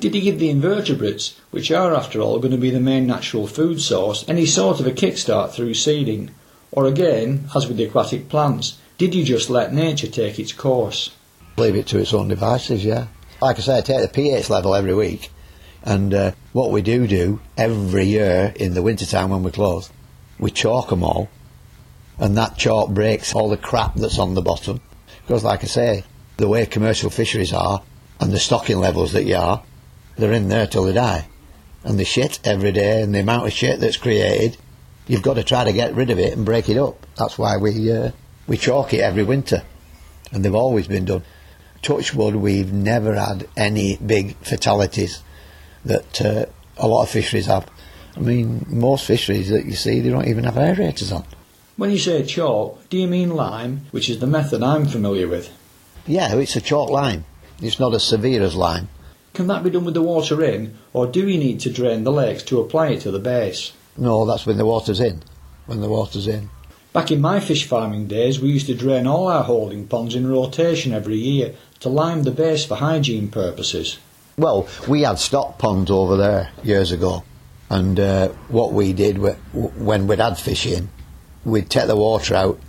Did 0.00 0.14
he 0.14 0.20
give 0.20 0.38
the 0.38 0.50
invertebrates, 0.50 1.40
which 1.52 1.70
are 1.70 1.94
after 1.94 2.20
all 2.20 2.38
going 2.38 2.50
to 2.50 2.56
be 2.56 2.70
the 2.70 2.80
main 2.80 3.06
natural 3.06 3.46
food 3.46 3.80
source, 3.80 4.24
any 4.26 4.46
sort 4.46 4.80
of 4.80 4.86
a 4.86 4.90
kickstart 4.90 5.52
through 5.52 5.74
seeding? 5.74 6.30
Or 6.72 6.86
again, 6.86 7.48
as 7.54 7.68
with 7.68 7.76
the 7.76 7.84
aquatic 7.84 8.28
plants, 8.30 8.78
did 8.96 9.14
you 9.14 9.22
just 9.22 9.50
let 9.50 9.72
nature 9.72 10.08
take 10.08 10.38
its 10.38 10.52
course? 10.52 11.10
Leave 11.58 11.76
it 11.76 11.86
to 11.88 11.98
its 11.98 12.14
own 12.14 12.28
devices, 12.28 12.84
yeah. 12.84 13.08
Like 13.42 13.58
I 13.58 13.60
say, 13.60 13.78
I 13.78 13.80
take 13.82 14.00
the 14.00 14.08
pH 14.08 14.48
level 14.48 14.74
every 14.74 14.94
week, 14.94 15.30
and 15.82 16.14
uh, 16.14 16.32
what 16.52 16.70
we 16.70 16.80
do 16.80 17.06
do 17.06 17.40
every 17.58 18.06
year 18.06 18.54
in 18.56 18.72
the 18.72 18.82
wintertime 18.82 19.28
when 19.28 19.42
we 19.42 19.50
close, 19.50 19.90
we 20.38 20.50
chalk 20.50 20.88
them 20.88 21.04
all, 21.04 21.28
and 22.18 22.34
that 22.38 22.56
chalk 22.56 22.90
breaks 22.90 23.34
all 23.34 23.50
the 23.50 23.58
crap 23.58 23.96
that's 23.96 24.18
on 24.18 24.32
the 24.32 24.40
bottom. 24.40 24.80
Because, 25.26 25.44
like 25.44 25.62
I 25.62 25.66
say, 25.66 26.04
the 26.38 26.48
way 26.48 26.64
commercial 26.64 27.10
fisheries 27.10 27.52
are, 27.52 27.82
and 28.20 28.32
the 28.32 28.38
stocking 28.38 28.78
levels 28.78 29.12
that 29.12 29.24
you 29.24 29.36
are, 29.36 29.62
they're 30.16 30.32
in 30.32 30.48
there 30.48 30.66
till 30.66 30.84
they 30.84 30.94
die. 30.94 31.26
And 31.84 31.98
the 31.98 32.04
shit 32.04 32.38
every 32.44 32.72
day, 32.72 33.02
and 33.02 33.14
the 33.14 33.20
amount 33.20 33.46
of 33.46 33.52
shit 33.52 33.80
that's 33.80 33.96
created, 33.96 34.56
you've 35.06 35.22
got 35.22 35.34
to 35.34 35.42
try 35.42 35.64
to 35.64 35.72
get 35.72 35.94
rid 35.94 36.10
of 36.10 36.18
it 36.18 36.32
and 36.32 36.44
break 36.44 36.68
it 36.68 36.76
up. 36.78 37.06
That's 37.16 37.38
why 37.38 37.56
we 37.56 37.90
uh, 37.92 38.12
we 38.46 38.56
chalk 38.56 38.94
it 38.94 39.00
every 39.00 39.24
winter, 39.24 39.62
and 40.30 40.44
they've 40.44 40.54
always 40.54 40.86
been 40.86 41.04
done. 41.04 41.22
Touch 41.82 42.14
wood, 42.14 42.36
we've 42.36 42.72
never 42.72 43.14
had 43.14 43.48
any 43.56 43.96
big 43.96 44.36
fatalities 44.36 45.22
that 45.84 46.20
uh, 46.22 46.46
a 46.76 46.86
lot 46.86 47.02
of 47.02 47.10
fisheries 47.10 47.46
have. 47.46 47.68
I 48.16 48.20
mean, 48.20 48.64
most 48.68 49.04
fisheries 49.04 49.48
that 49.50 49.64
you 49.64 49.72
see, 49.72 50.00
they 50.00 50.10
don't 50.10 50.28
even 50.28 50.44
have 50.44 50.54
aerators 50.54 51.14
on. 51.14 51.24
When 51.76 51.90
you 51.90 51.98
say 51.98 52.24
chalk, 52.24 52.88
do 52.90 52.98
you 52.98 53.08
mean 53.08 53.30
lime, 53.30 53.86
which 53.90 54.08
is 54.08 54.20
the 54.20 54.26
method 54.26 54.62
I'm 54.62 54.86
familiar 54.86 55.26
with? 55.26 55.50
Yeah, 56.06 56.34
it's 56.34 56.54
a 56.54 56.60
chalk 56.60 56.90
lime. 56.90 57.24
It's 57.60 57.80
not 57.80 57.94
as 57.94 58.04
severe 58.04 58.42
as 58.42 58.54
lime. 58.54 58.88
Can 59.34 59.46
that 59.46 59.64
be 59.64 59.70
done 59.70 59.84
with 59.84 59.94
the 59.94 60.02
water 60.02 60.42
in, 60.44 60.76
or 60.92 61.06
do 61.06 61.26
you 61.26 61.38
need 61.38 61.60
to 61.60 61.70
drain 61.70 62.04
the 62.04 62.12
lakes 62.12 62.42
to 62.44 62.60
apply 62.60 62.88
it 62.88 63.00
to 63.00 63.10
the 63.10 63.18
base? 63.18 63.72
No, 63.96 64.26
that's 64.26 64.46
when 64.46 64.58
the 64.58 64.66
water's 64.66 65.00
in. 65.00 65.22
When 65.66 65.80
the 65.80 65.88
water's 65.88 66.26
in. 66.26 66.50
Back 66.92 67.10
in 67.10 67.22
my 67.22 67.40
fish 67.40 67.66
farming 67.66 68.08
days, 68.08 68.38
we 68.38 68.50
used 68.50 68.66
to 68.66 68.74
drain 68.74 69.06
all 69.06 69.28
our 69.28 69.44
holding 69.44 69.86
ponds 69.86 70.14
in 70.14 70.28
rotation 70.28 70.92
every 70.92 71.16
year 71.16 71.54
to 71.80 71.88
lime 71.88 72.24
the 72.24 72.30
base 72.30 72.66
for 72.66 72.74
hygiene 72.74 73.30
purposes. 73.30 73.98
Well, 74.36 74.68
we 74.86 75.02
had 75.02 75.18
stock 75.18 75.58
ponds 75.58 75.90
over 75.90 76.16
there 76.16 76.50
years 76.62 76.92
ago, 76.92 77.24
and 77.70 77.98
uh, 77.98 78.28
what 78.48 78.74
we 78.74 78.92
did 78.92 79.18
when 79.18 80.06
we'd 80.06 80.18
had 80.18 80.38
fish 80.38 80.66
in, 80.66 80.90
we'd 81.44 81.70
take 81.70 81.86
the 81.86 81.96
water 81.96 82.34
out, 82.34 82.60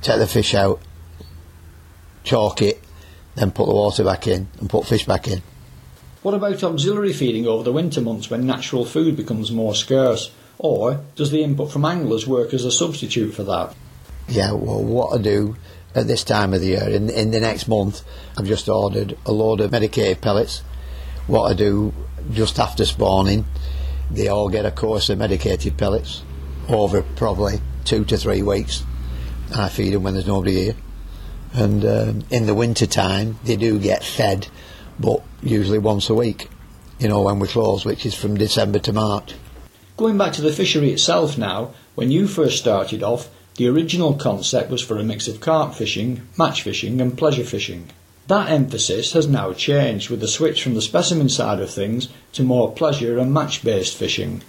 take 0.00 0.18
the 0.18 0.26
fish 0.26 0.54
out, 0.54 0.80
chalk 2.24 2.62
it, 2.62 2.82
then 3.34 3.50
put 3.50 3.66
the 3.66 3.74
water 3.74 4.04
back 4.04 4.26
in 4.26 4.48
and 4.58 4.70
put 4.70 4.86
fish 4.86 5.04
back 5.04 5.28
in. 5.28 5.42
What 6.22 6.34
about 6.34 6.62
auxiliary 6.62 7.12
feeding 7.12 7.48
over 7.48 7.64
the 7.64 7.72
winter 7.72 8.00
months 8.00 8.30
when 8.30 8.46
natural 8.46 8.84
food 8.84 9.16
becomes 9.16 9.50
more 9.50 9.74
scarce? 9.74 10.30
Or 10.58 11.00
does 11.16 11.32
the 11.32 11.42
input 11.42 11.72
from 11.72 11.84
anglers 11.84 12.26
work 12.26 12.54
as 12.54 12.64
a 12.64 12.70
substitute 12.70 13.34
for 13.34 13.42
that? 13.42 13.74
Yeah, 14.28 14.52
well, 14.52 14.82
what 14.82 15.18
I 15.18 15.20
do 15.20 15.56
at 15.96 16.06
this 16.06 16.22
time 16.22 16.54
of 16.54 16.60
the 16.60 16.68
year, 16.68 16.88
in, 16.88 17.10
in 17.10 17.32
the 17.32 17.40
next 17.40 17.66
month, 17.66 18.02
I've 18.38 18.46
just 18.46 18.68
ordered 18.68 19.18
a 19.26 19.32
load 19.32 19.60
of 19.60 19.72
medicated 19.72 20.20
pellets. 20.20 20.62
What 21.26 21.50
I 21.50 21.54
do 21.54 21.92
just 22.30 22.60
after 22.60 22.84
spawning, 22.84 23.44
they 24.08 24.28
all 24.28 24.48
get 24.48 24.64
a 24.64 24.70
course 24.70 25.10
of 25.10 25.18
medicated 25.18 25.76
pellets 25.76 26.22
over 26.68 27.02
probably 27.16 27.60
two 27.84 28.04
to 28.04 28.16
three 28.16 28.42
weeks. 28.42 28.84
I 29.54 29.68
feed 29.68 29.92
them 29.92 30.04
when 30.04 30.14
there's 30.14 30.26
nobody 30.28 30.64
here. 30.64 30.76
And 31.52 31.84
um, 31.84 32.24
in 32.30 32.46
the 32.46 32.54
winter 32.54 32.86
time, 32.86 33.38
they 33.44 33.56
do 33.56 33.78
get 33.78 34.04
fed, 34.04 34.46
but 35.02 35.22
usually 35.42 35.78
once 35.78 36.08
a 36.08 36.14
week, 36.14 36.48
you 36.98 37.08
know, 37.08 37.22
when 37.22 37.40
we 37.40 37.48
close, 37.48 37.84
which 37.84 38.06
is 38.06 38.14
from 38.14 38.36
December 38.36 38.78
to 38.78 38.92
March. 38.92 39.34
Going 39.96 40.16
back 40.16 40.32
to 40.34 40.42
the 40.42 40.52
fishery 40.52 40.92
itself 40.92 41.36
now, 41.36 41.72
when 41.96 42.10
you 42.10 42.26
first 42.26 42.58
started 42.58 43.02
off, 43.02 43.28
the 43.56 43.68
original 43.68 44.14
concept 44.14 44.70
was 44.70 44.80
for 44.80 44.98
a 44.98 45.04
mix 45.04 45.28
of 45.28 45.40
carp 45.40 45.74
fishing, 45.74 46.22
match 46.38 46.62
fishing, 46.62 47.00
and 47.00 47.18
pleasure 47.18 47.44
fishing. 47.44 47.90
That 48.28 48.50
emphasis 48.50 49.12
has 49.12 49.26
now 49.26 49.52
changed 49.52 50.08
with 50.08 50.20
the 50.20 50.28
switch 50.28 50.62
from 50.62 50.74
the 50.74 50.80
specimen 50.80 51.28
side 51.28 51.60
of 51.60 51.70
things 51.70 52.08
to 52.32 52.42
more 52.42 52.72
pleasure 52.72 53.18
and 53.18 53.34
match 53.34 53.62
based 53.62 53.96
fishing. 53.96 54.42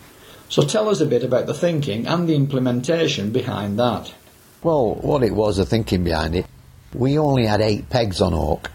So 0.47 0.61
tell 0.61 0.87
us 0.87 1.01
a 1.01 1.07
bit 1.07 1.23
about 1.23 1.47
the 1.47 1.53
thinking 1.53 2.05
and 2.05 2.29
the 2.29 2.35
implementation 2.35 3.31
behind 3.31 3.79
that. 3.79 4.13
Well, 4.61 4.95
what 4.95 5.23
it 5.23 5.33
was, 5.33 5.57
the 5.57 5.65
thinking 5.65 6.03
behind 6.03 6.35
it, 6.35 6.45
we 6.93 7.17
only 7.17 7.47
had 7.47 7.59
eight 7.59 7.89
pegs 7.89 8.21
on 8.21 8.33
Oak. 8.33 8.69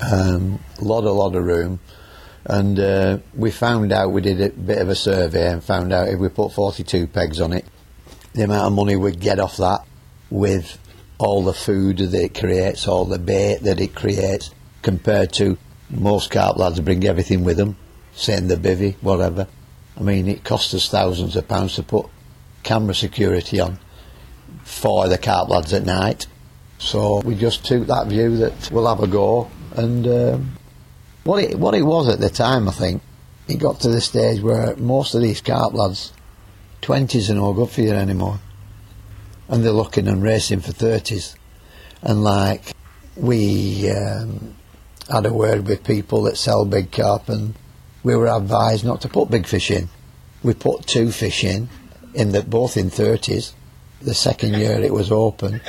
Um, 0.00 0.60
lot, 0.80 1.04
a 1.04 1.10
lot 1.10 1.34
of 1.34 1.44
room. 1.44 1.80
And 2.44 2.78
uh, 2.78 3.18
we 3.34 3.50
found 3.50 3.92
out, 3.92 4.12
we 4.12 4.22
did 4.22 4.40
a 4.40 4.50
bit 4.50 4.78
of 4.78 4.88
a 4.88 4.94
survey 4.94 5.52
and 5.52 5.62
found 5.62 5.92
out 5.92 6.08
if 6.08 6.18
we 6.18 6.28
put 6.28 6.52
42 6.52 7.06
pegs 7.08 7.40
on 7.40 7.52
it, 7.52 7.64
the 8.32 8.44
amount 8.44 8.66
of 8.66 8.72
money 8.72 8.96
we'd 8.96 9.20
get 9.20 9.38
off 9.38 9.56
that 9.58 9.80
with 10.30 10.78
all 11.18 11.42
the 11.42 11.52
food 11.52 11.98
that 11.98 12.14
it 12.14 12.38
creates, 12.38 12.86
all 12.86 13.04
the 13.04 13.18
bait 13.18 13.58
that 13.62 13.80
it 13.80 13.94
creates, 13.94 14.50
compared 14.82 15.32
to 15.32 15.58
most 15.90 16.30
carp 16.30 16.56
lads 16.56 16.80
bring 16.80 17.04
everything 17.04 17.44
with 17.44 17.56
them, 17.56 17.76
saying 18.14 18.48
the 18.48 18.56
bivvy, 18.56 18.94
whatever. 19.00 19.48
I 19.96 20.02
mean, 20.02 20.28
it 20.28 20.44
costs 20.44 20.74
us 20.74 20.88
thousands 20.88 21.34
of 21.36 21.48
pounds 21.48 21.74
to 21.74 21.82
put 21.82 22.06
camera 22.62 22.94
security 22.94 23.58
on 23.60 23.78
for 24.62 25.08
the 25.08 25.18
carp 25.18 25.48
lads 25.48 25.72
at 25.72 25.84
night. 25.84 26.26
So 26.78 27.20
we 27.20 27.34
just 27.34 27.64
took 27.64 27.86
that 27.88 28.06
view 28.06 28.36
that 28.36 28.70
we'll 28.70 28.86
have 28.86 29.02
a 29.02 29.08
go. 29.08 29.50
And 29.78 30.08
um, 30.08 30.56
what 31.22 31.44
it 31.44 31.56
what 31.56 31.74
it 31.74 31.82
was 31.82 32.08
at 32.08 32.18
the 32.18 32.28
time, 32.28 32.68
I 32.68 32.72
think, 32.72 33.00
it 33.46 33.60
got 33.60 33.78
to 33.82 33.88
the 33.88 34.00
stage 34.00 34.42
where 34.42 34.74
most 34.74 35.14
of 35.14 35.22
these 35.22 35.40
carp 35.40 35.72
lads, 35.72 36.12
twenties 36.80 37.30
are 37.30 37.34
no 37.34 37.52
good 37.52 37.70
for 37.70 37.82
you 37.82 37.92
anymore, 37.92 38.40
and 39.48 39.62
they're 39.62 39.70
looking 39.70 40.08
and 40.08 40.20
racing 40.20 40.62
for 40.62 40.72
thirties. 40.72 41.36
And 42.02 42.24
like 42.24 42.74
we 43.14 43.88
um, 43.88 44.56
had 45.08 45.26
a 45.26 45.32
word 45.32 45.68
with 45.68 45.84
people 45.84 46.22
that 46.24 46.36
sell 46.36 46.64
big 46.64 46.90
carp, 46.90 47.28
and 47.28 47.54
we 48.02 48.16
were 48.16 48.26
advised 48.26 48.84
not 48.84 49.00
to 49.02 49.08
put 49.08 49.30
big 49.30 49.46
fish 49.46 49.70
in. 49.70 49.88
We 50.42 50.54
put 50.54 50.88
two 50.88 51.12
fish 51.12 51.44
in, 51.44 51.68
in 52.14 52.32
the 52.32 52.42
both 52.42 52.76
in 52.76 52.90
thirties. 52.90 53.54
The 54.02 54.14
second 54.14 54.54
year 54.54 54.82
it 54.82 54.92
was 54.92 55.12
open, 55.12 55.60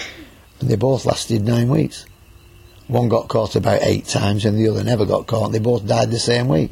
and 0.60 0.68
they 0.68 0.78
both 0.78 1.06
lasted 1.06 1.44
nine 1.44 1.70
weeks. 1.70 2.08
One 2.90 3.08
got 3.08 3.28
caught 3.28 3.56
about 3.56 3.84
eight 3.84 4.06
times, 4.06 4.46
and 4.46 4.58
the 4.58 4.68
other 4.68 4.84
never 4.84 5.06
got 5.06 5.28
caught. 5.28 5.52
They 5.52 5.60
both 5.60 5.86
died 5.86 6.10
the 6.10 6.18
same 6.18 6.48
week, 6.48 6.72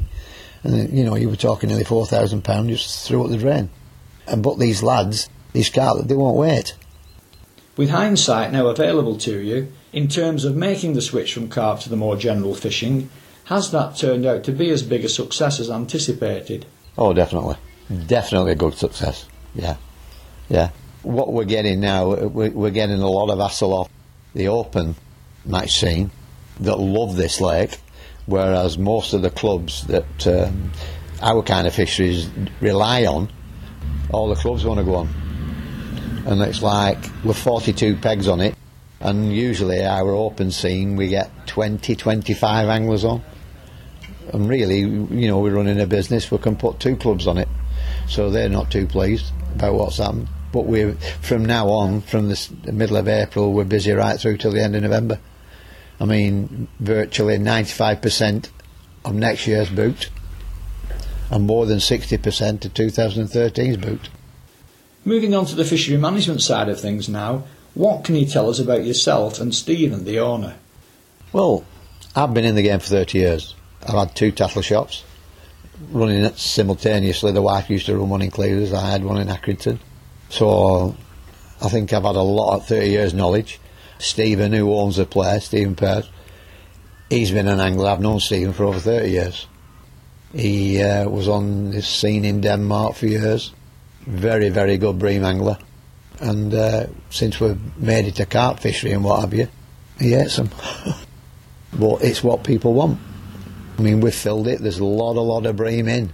and 0.64 0.74
uh, 0.74 0.92
you 0.92 1.04
know 1.04 1.14
you 1.14 1.28
were 1.28 1.36
talking 1.36 1.68
nearly 1.68 1.84
four 1.84 2.06
thousand 2.06 2.42
pounds 2.42 2.68
just 2.70 3.06
threw 3.06 3.22
up 3.22 3.30
the 3.30 3.38
drain. 3.38 3.70
And 4.26 4.42
but 4.42 4.58
these 4.58 4.82
lads, 4.82 5.30
these 5.52 5.70
carp, 5.70 6.08
they 6.08 6.16
won't 6.16 6.36
wait. 6.36 6.74
With 7.76 7.90
hindsight 7.90 8.50
now 8.50 8.66
available 8.66 9.16
to 9.18 9.38
you, 9.38 9.72
in 9.92 10.08
terms 10.08 10.44
of 10.44 10.56
making 10.56 10.94
the 10.94 11.02
switch 11.02 11.32
from 11.32 11.48
carp 11.48 11.78
to 11.80 11.88
the 11.88 11.96
more 11.96 12.16
general 12.16 12.56
fishing, 12.56 13.10
has 13.44 13.70
that 13.70 13.96
turned 13.96 14.26
out 14.26 14.42
to 14.44 14.52
be 14.52 14.70
as 14.70 14.82
big 14.82 15.04
a 15.04 15.08
success 15.08 15.60
as 15.60 15.70
anticipated? 15.70 16.66
Oh, 16.98 17.12
definitely. 17.12 17.58
Definitely 18.08 18.52
a 18.52 18.56
good 18.56 18.74
success. 18.74 19.24
Yeah, 19.54 19.76
yeah. 20.48 20.70
What 21.04 21.32
we're 21.32 21.44
getting 21.44 21.78
now, 21.78 22.08
we're 22.08 22.70
getting 22.70 23.00
a 23.00 23.08
lot 23.08 23.30
of 23.30 23.38
hassle 23.38 23.72
off 23.72 23.88
the 24.34 24.48
open 24.48 24.96
scene 25.66 26.10
that 26.60 26.78
love 26.78 27.16
this 27.16 27.40
lake, 27.40 27.78
whereas 28.26 28.78
most 28.78 29.12
of 29.14 29.22
the 29.22 29.30
clubs 29.30 29.86
that 29.86 30.26
um, 30.26 30.72
our 31.22 31.42
kind 31.42 31.66
of 31.66 31.74
fisheries 31.74 32.28
rely 32.60 33.04
on, 33.04 33.30
all 34.10 34.28
the 34.28 34.34
clubs 34.34 34.64
want 34.64 34.78
to 34.78 34.84
go 34.84 34.96
on. 34.96 35.08
And 36.26 36.40
it's 36.42 36.62
like 36.62 36.98
we're 37.24 37.32
42 37.32 37.96
pegs 37.96 38.28
on 38.28 38.40
it, 38.40 38.54
and 39.00 39.32
usually 39.32 39.84
our 39.84 40.10
open 40.10 40.50
scene 40.50 40.96
we 40.96 41.08
get 41.08 41.30
20, 41.46 41.96
25 41.96 42.68
anglers 42.68 43.04
on. 43.04 43.22
And 44.32 44.48
really, 44.48 44.80
you 44.80 45.28
know, 45.28 45.38
we're 45.38 45.54
running 45.54 45.80
a 45.80 45.86
business, 45.86 46.30
we 46.30 46.38
can 46.38 46.56
put 46.56 46.80
two 46.80 46.96
clubs 46.96 47.26
on 47.26 47.38
it. 47.38 47.48
So 48.08 48.30
they're 48.30 48.48
not 48.48 48.70
too 48.70 48.86
pleased 48.86 49.32
about 49.54 49.74
what's 49.74 49.98
happened. 49.98 50.28
But 50.52 50.66
we're, 50.66 50.94
from 51.20 51.44
now 51.44 51.68
on, 51.68 52.00
from 52.02 52.28
the 52.28 52.72
middle 52.72 52.96
of 52.96 53.08
April, 53.08 53.52
we're 53.52 53.64
busy 53.64 53.92
right 53.92 54.18
through 54.18 54.38
till 54.38 54.52
the 54.52 54.62
end 54.62 54.76
of 54.76 54.82
November. 54.82 55.18
I 56.00 56.04
mean, 56.04 56.68
virtually 56.78 57.38
95% 57.38 58.50
of 59.04 59.14
next 59.14 59.46
year's 59.46 59.70
booked, 59.70 60.10
and 61.30 61.46
more 61.46 61.66
than 61.66 61.78
60% 61.78 62.64
of 62.64 62.74
2013's 62.74 63.76
booked. 63.76 64.10
Moving 65.04 65.34
on 65.34 65.46
to 65.46 65.54
the 65.54 65.64
fishery 65.64 65.96
management 65.96 66.42
side 66.42 66.68
of 66.68 66.80
things 66.80 67.08
now, 67.08 67.44
what 67.74 68.04
can 68.04 68.14
you 68.14 68.26
tell 68.26 68.50
us 68.50 68.58
about 68.58 68.84
yourself 68.84 69.40
and 69.40 69.54
Stephen, 69.54 70.04
the 70.04 70.18
owner? 70.18 70.56
Well, 71.32 71.64
I've 72.16 72.34
been 72.34 72.44
in 72.44 72.54
the 72.54 72.62
game 72.62 72.80
for 72.80 72.86
30 72.86 73.18
years. 73.18 73.54
I've 73.82 73.94
had 73.94 74.16
two 74.16 74.32
tackle 74.32 74.62
shops 74.62 75.04
running 75.90 76.24
it 76.24 76.38
simultaneously. 76.38 77.32
The 77.32 77.42
wife 77.42 77.70
used 77.70 77.86
to 77.86 77.96
run 77.96 78.08
one 78.08 78.22
in 78.22 78.30
Clears, 78.30 78.72
I 78.72 78.90
had 78.90 79.04
one 79.04 79.20
in 79.20 79.28
Accrington. 79.28 79.78
So 80.28 80.96
I 81.60 81.68
think 81.68 81.92
I've 81.92 82.04
had 82.04 82.16
a 82.16 82.22
lot 82.22 82.56
of 82.56 82.66
30 82.66 82.88
years 82.88 83.14
knowledge. 83.14 83.60
Stephen, 83.98 84.52
who 84.52 84.74
owns 84.74 84.96
the 84.96 85.04
place, 85.04 85.44
Stephen 85.46 85.74
Pears, 85.74 86.08
he's 87.10 87.30
been 87.30 87.48
an 87.48 87.60
angler. 87.60 87.90
I've 87.90 88.00
known 88.00 88.20
Stephen 88.20 88.52
for 88.52 88.64
over 88.64 88.78
30 88.78 89.10
years. 89.10 89.46
He 90.32 90.82
uh, 90.82 91.08
was 91.08 91.28
on 91.28 91.70
this 91.70 91.88
scene 91.88 92.24
in 92.24 92.40
Denmark 92.40 92.94
for 92.94 93.06
years. 93.06 93.52
Very, 94.06 94.50
very 94.50 94.76
good 94.76 94.98
bream 94.98 95.24
angler. 95.24 95.58
And 96.20 96.52
uh, 96.52 96.86
since 97.10 97.40
we've 97.40 97.58
made 97.78 98.06
it 98.06 98.20
a 98.20 98.26
carp 98.26 98.60
fishery 98.60 98.92
and 98.92 99.04
what 99.04 99.20
have 99.20 99.34
you, 99.34 99.48
he 99.98 100.12
hates 100.12 100.36
them. 100.36 100.50
but 101.72 102.02
it's 102.02 102.22
what 102.22 102.44
people 102.44 102.74
want. 102.74 102.98
I 103.78 103.82
mean, 103.82 104.00
we've 104.00 104.14
filled 104.14 104.48
it. 104.48 104.60
There's 104.60 104.80
a 104.80 104.84
lot, 104.84 105.16
a 105.16 105.20
lot 105.20 105.46
of 105.46 105.56
bream 105.56 105.88
in. 105.88 106.12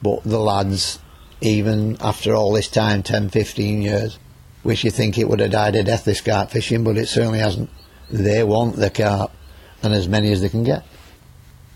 But 0.00 0.24
the 0.24 0.38
lads, 0.38 0.98
even 1.40 1.98
after 2.00 2.34
all 2.34 2.52
this 2.52 2.68
time, 2.68 3.02
10, 3.02 3.28
15 3.28 3.82
years, 3.82 4.18
wish 4.64 4.84
you 4.84 4.90
think 4.90 5.18
it 5.18 5.28
would 5.28 5.40
have 5.40 5.50
died 5.50 5.76
a 5.76 5.82
death, 5.82 6.04
this 6.04 6.20
carp 6.20 6.50
fishing, 6.50 6.84
but 6.84 6.96
it 6.96 7.08
certainly 7.08 7.38
hasn't. 7.38 7.70
They 8.10 8.42
want 8.44 8.76
the 8.76 8.90
carp, 8.90 9.32
and 9.82 9.92
as 9.92 10.08
many 10.08 10.32
as 10.32 10.40
they 10.40 10.48
can 10.48 10.64
get. 10.64 10.84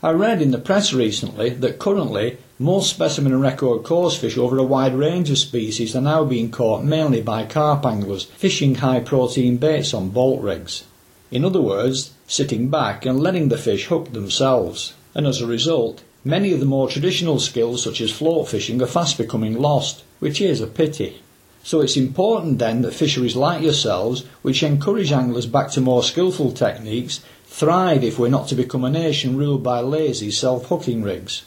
I 0.02 0.10
read 0.10 0.42
in 0.42 0.50
the 0.50 0.58
press 0.58 0.92
recently 0.92 1.50
that 1.50 1.78
currently 1.78 2.38
most 2.58 2.90
specimen 2.90 3.32
and 3.32 3.42
record 3.42 3.82
coarse 3.82 4.16
fish 4.16 4.38
over 4.38 4.58
a 4.58 4.62
wide 4.62 4.94
range 4.94 5.30
of 5.30 5.38
species 5.38 5.96
are 5.96 6.02
now 6.02 6.24
being 6.24 6.50
caught 6.50 6.84
mainly 6.84 7.22
by 7.22 7.44
carp 7.44 7.84
anglers 7.84 8.24
fishing 8.24 8.76
high 8.76 9.00
protein 9.00 9.56
baits 9.56 9.92
on 9.92 10.10
bolt 10.10 10.42
rigs. 10.42 10.84
In 11.30 11.44
other 11.44 11.60
words, 11.60 12.12
sitting 12.26 12.68
back 12.68 13.04
and 13.04 13.20
letting 13.20 13.48
the 13.48 13.58
fish 13.58 13.86
hook 13.86 14.12
themselves. 14.12 14.94
And 15.14 15.26
as 15.26 15.40
a 15.40 15.46
result, 15.46 16.02
many 16.24 16.52
of 16.52 16.60
the 16.60 16.66
more 16.66 16.88
traditional 16.88 17.40
skills 17.40 17.82
such 17.82 18.00
as 18.00 18.12
float 18.12 18.48
fishing 18.48 18.80
are 18.82 18.86
fast 18.86 19.18
becoming 19.18 19.58
lost, 19.58 20.04
which 20.18 20.40
is 20.40 20.60
a 20.60 20.66
pity. 20.66 21.22
So 21.66 21.80
it's 21.80 21.96
important 21.96 22.60
then 22.60 22.82
that 22.82 22.94
fisheries 22.94 23.34
like 23.34 23.60
yourselves, 23.60 24.24
which 24.42 24.62
encourage 24.62 25.10
anglers 25.10 25.46
back 25.46 25.68
to 25.72 25.80
more 25.80 26.04
skilful 26.04 26.52
techniques, 26.52 27.18
thrive 27.46 28.04
if 28.04 28.20
we're 28.20 28.28
not 28.28 28.46
to 28.50 28.54
become 28.54 28.84
a 28.84 28.88
nation 28.88 29.36
ruled 29.36 29.64
by 29.64 29.80
lazy 29.80 30.30
self-hooking 30.30 31.02
rigs. 31.02 31.42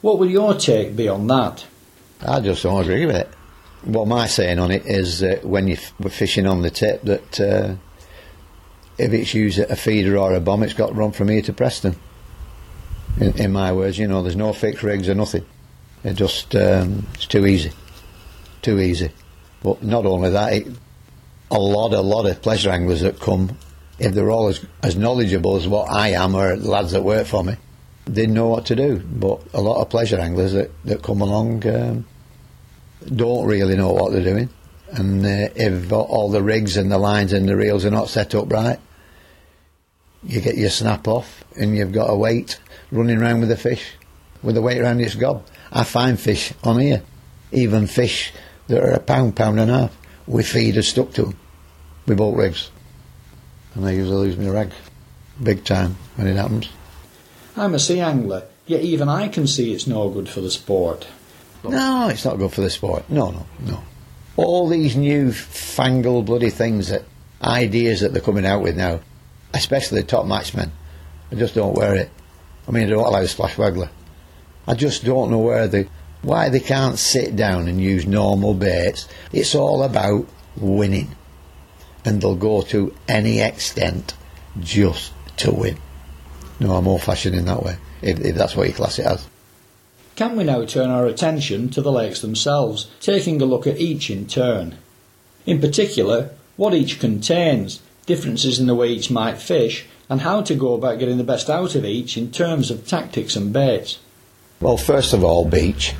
What 0.00 0.18
would 0.18 0.30
your 0.30 0.54
take 0.54 0.96
be 0.96 1.08
on 1.08 1.26
that? 1.26 1.66
I 2.26 2.40
just 2.40 2.62
don't 2.62 2.80
agree 2.80 3.04
with 3.04 3.16
it. 3.16 3.28
What 3.82 4.08
my 4.08 4.26
saying 4.26 4.58
on 4.58 4.70
it 4.70 4.86
is 4.86 5.20
that 5.20 5.44
when 5.44 5.68
you're 5.68 5.76
fishing 6.08 6.46
on 6.46 6.62
the 6.62 6.70
tip 6.70 7.02
that 7.02 7.38
uh, 7.38 7.74
if 8.96 9.12
it's 9.12 9.34
used 9.34 9.58
at 9.58 9.70
a 9.70 9.76
feeder 9.76 10.16
or 10.16 10.32
a 10.32 10.40
bomb, 10.40 10.62
it's 10.62 10.72
got 10.72 10.86
to 10.86 10.94
run 10.94 11.12
from 11.12 11.28
here 11.28 11.42
to 11.42 11.52
Preston. 11.52 11.96
In, 13.20 13.38
in 13.38 13.52
my 13.52 13.74
words, 13.74 13.98
you 13.98 14.08
know, 14.08 14.22
there's 14.22 14.36
no 14.36 14.54
fixed 14.54 14.82
rigs 14.82 15.06
or 15.06 15.14
nothing. 15.14 15.44
It 16.02 16.14
just 16.14 16.56
um, 16.56 17.08
it's 17.12 17.26
too 17.26 17.44
easy, 17.44 17.72
too 18.62 18.80
easy. 18.80 19.10
But 19.64 19.82
not 19.82 20.06
only 20.06 20.30
that, 20.30 20.52
it, 20.52 20.68
a 21.50 21.58
lot, 21.58 21.92
a 21.92 22.00
lot 22.00 22.26
of 22.26 22.40
pleasure 22.42 22.70
anglers 22.70 23.00
that 23.00 23.18
come, 23.18 23.58
if 23.98 24.14
they're 24.14 24.30
all 24.30 24.48
as, 24.48 24.64
as 24.82 24.94
knowledgeable 24.94 25.56
as 25.56 25.66
what 25.66 25.90
I 25.90 26.10
am 26.10 26.36
or 26.36 26.56
the 26.56 26.70
lads 26.70 26.92
that 26.92 27.02
work 27.02 27.26
for 27.26 27.42
me, 27.42 27.56
they 28.04 28.26
know 28.26 28.48
what 28.48 28.66
to 28.66 28.76
do. 28.76 28.98
But 28.98 29.40
a 29.52 29.60
lot 29.60 29.80
of 29.80 29.90
pleasure 29.90 30.20
anglers 30.20 30.52
that, 30.52 30.70
that 30.84 31.02
come 31.02 31.20
along 31.20 31.66
um, 31.66 32.06
don't 33.16 33.46
really 33.46 33.74
know 33.74 33.92
what 33.92 34.12
they're 34.12 34.22
doing. 34.22 34.50
And 34.92 35.24
uh, 35.24 35.48
if 35.56 35.90
all 35.90 36.30
the 36.30 36.42
rigs 36.42 36.76
and 36.76 36.92
the 36.92 36.98
lines 36.98 37.32
and 37.32 37.48
the 37.48 37.56
reels 37.56 37.84
are 37.84 37.90
not 37.90 38.08
set 38.08 38.34
up 38.34 38.52
right, 38.52 38.78
you 40.22 40.40
get 40.40 40.56
your 40.56 40.70
snap 40.70 41.08
off 41.08 41.42
and 41.58 41.76
you've 41.76 41.92
got 41.92 42.06
a 42.10 42.14
weight 42.14 42.60
running 42.92 43.18
around 43.18 43.40
with 43.40 43.48
the 43.48 43.56
fish 43.56 43.94
with 44.44 44.54
the 44.54 44.62
weight 44.62 44.78
around 44.78 45.00
its 45.00 45.14
gob. 45.14 45.44
I 45.72 45.82
find 45.84 46.20
fish 46.20 46.52
on 46.62 46.78
here, 46.78 47.02
even 47.50 47.86
fish 47.86 48.32
that 48.68 48.82
are 48.82 48.92
a 48.92 49.00
pound, 49.00 49.36
pound 49.36 49.60
and 49.60 49.70
a 49.70 49.78
half. 49.78 49.96
We 50.26 50.42
feed 50.42 50.76
are 50.76 50.82
stuck 50.82 51.12
to 51.14 51.22
them 51.22 51.38
with 52.06 52.18
bolt 52.18 52.36
rigs. 52.36 52.70
And 53.74 53.84
they 53.84 53.96
usually 53.96 54.28
lose 54.28 54.36
me 54.36 54.46
a 54.46 54.52
rag 54.52 54.72
big 55.42 55.64
time 55.64 55.96
when 56.16 56.26
it 56.26 56.36
happens. 56.36 56.68
I'm 57.56 57.74
a 57.74 57.78
sea 57.78 58.00
angler, 58.00 58.44
yet 58.66 58.82
even 58.82 59.08
I 59.08 59.28
can 59.28 59.46
see 59.46 59.72
it's 59.72 59.86
no 59.86 60.08
good 60.08 60.28
for 60.28 60.40
the 60.40 60.50
sport. 60.50 61.06
No, 61.62 62.08
it's 62.08 62.24
not 62.24 62.38
good 62.38 62.52
for 62.52 62.60
the 62.60 62.70
sport. 62.70 63.08
No, 63.08 63.30
no, 63.30 63.46
no. 63.60 63.82
All 64.36 64.68
these 64.68 64.96
new 64.96 65.32
fangled 65.32 66.26
bloody 66.26 66.50
things 66.50 66.88
that 66.88 67.04
ideas 67.42 68.00
that 68.00 68.12
they're 68.12 68.22
coming 68.22 68.46
out 68.46 68.62
with 68.62 68.76
now, 68.76 69.00
especially 69.54 70.00
the 70.00 70.06
top 70.06 70.26
matchmen, 70.26 70.70
I 71.30 71.36
just 71.36 71.54
don't 71.54 71.74
wear 71.74 71.94
it. 71.94 72.10
I 72.68 72.70
mean, 72.70 72.84
I 72.84 72.90
don't 72.90 73.06
allow 73.06 73.24
splash 73.26 73.56
waggler. 73.56 73.88
I 74.66 74.74
just 74.74 75.04
don't 75.04 75.30
know 75.30 75.38
where 75.38 75.68
they 75.68 75.88
why 76.24 76.48
they 76.48 76.60
can't 76.60 76.98
sit 76.98 77.36
down 77.36 77.68
and 77.68 77.80
use 77.80 78.06
normal 78.06 78.54
baits. 78.54 79.06
It's 79.32 79.54
all 79.54 79.82
about 79.82 80.26
winning. 80.56 81.14
And 82.04 82.20
they'll 82.20 82.36
go 82.36 82.62
to 82.62 82.94
any 83.08 83.40
extent 83.40 84.14
just 84.60 85.12
to 85.38 85.52
win. 85.52 85.78
No, 86.60 86.74
I'm 86.74 86.88
old 86.88 87.02
fashioned 87.02 87.34
in 87.34 87.46
that 87.46 87.62
way, 87.62 87.76
if, 88.02 88.20
if 88.20 88.36
that's 88.36 88.56
what 88.56 88.68
you 88.68 88.74
class 88.74 88.98
it 88.98 89.06
as. 89.06 89.26
Can 90.16 90.36
we 90.36 90.44
now 90.44 90.64
turn 90.64 90.90
our 90.90 91.06
attention 91.06 91.70
to 91.70 91.82
the 91.82 91.90
lakes 91.90 92.20
themselves, 92.20 92.88
taking 93.00 93.42
a 93.42 93.44
look 93.44 93.66
at 93.66 93.78
each 93.78 94.10
in 94.10 94.26
turn? 94.26 94.76
In 95.44 95.60
particular, 95.60 96.30
what 96.56 96.72
each 96.72 97.00
contains, 97.00 97.82
differences 98.06 98.60
in 98.60 98.66
the 98.66 98.74
way 98.74 98.88
each 98.88 99.10
might 99.10 99.38
fish, 99.38 99.86
and 100.08 100.20
how 100.20 100.42
to 100.42 100.54
go 100.54 100.74
about 100.74 100.98
getting 100.98 101.18
the 101.18 101.24
best 101.24 101.50
out 101.50 101.74
of 101.74 101.84
each 101.84 102.16
in 102.16 102.30
terms 102.30 102.70
of 102.70 102.86
tactics 102.86 103.34
and 103.34 103.52
baits. 103.52 103.98
Well, 104.60 104.76
first 104.76 105.12
of 105.12 105.24
all, 105.24 105.44
Beech. 105.44 105.94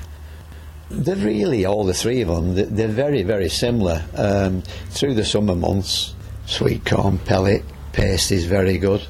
They're 0.90 1.16
really 1.16 1.64
all 1.64 1.84
the 1.84 1.94
three 1.94 2.20
of 2.20 2.28
them. 2.28 2.54
They're 2.54 2.88
very, 2.88 3.22
very 3.22 3.48
similar. 3.48 4.04
Um, 4.16 4.62
through 4.90 5.14
the 5.14 5.24
summer 5.24 5.54
months, 5.54 6.14
sweet 6.46 6.84
corn 6.84 7.18
pellet 7.18 7.64
paste 7.92 8.30
is 8.30 8.44
very 8.44 8.76
good. 8.76 9.06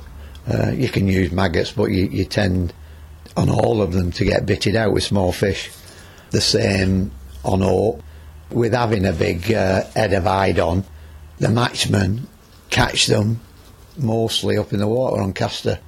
Uh, 0.46 0.70
you 0.70 0.88
can 0.88 1.08
use 1.08 1.32
maggots, 1.32 1.72
but 1.72 1.86
you, 1.86 2.04
you, 2.04 2.24
tend 2.24 2.72
on 3.36 3.48
all 3.48 3.82
of 3.82 3.92
them 3.92 4.12
to 4.12 4.24
get 4.24 4.46
bitted 4.46 4.76
out 4.76 4.92
with 4.92 5.02
small 5.02 5.32
fish. 5.32 5.70
The 6.30 6.40
same 6.40 7.10
on 7.44 7.62
all. 7.62 8.02
With 8.50 8.72
having 8.72 9.06
a 9.06 9.12
big 9.12 9.52
uh, 9.52 9.84
head 9.96 10.12
of 10.12 10.26
ide 10.26 10.60
on, 10.60 10.84
the 11.38 11.48
matchmen 11.48 12.28
catch 12.70 13.06
them 13.06 13.40
mostly 13.96 14.58
up 14.58 14.72
in 14.72 14.78
the 14.78 14.86
water 14.86 15.22
on 15.22 15.32
caster. 15.32 15.80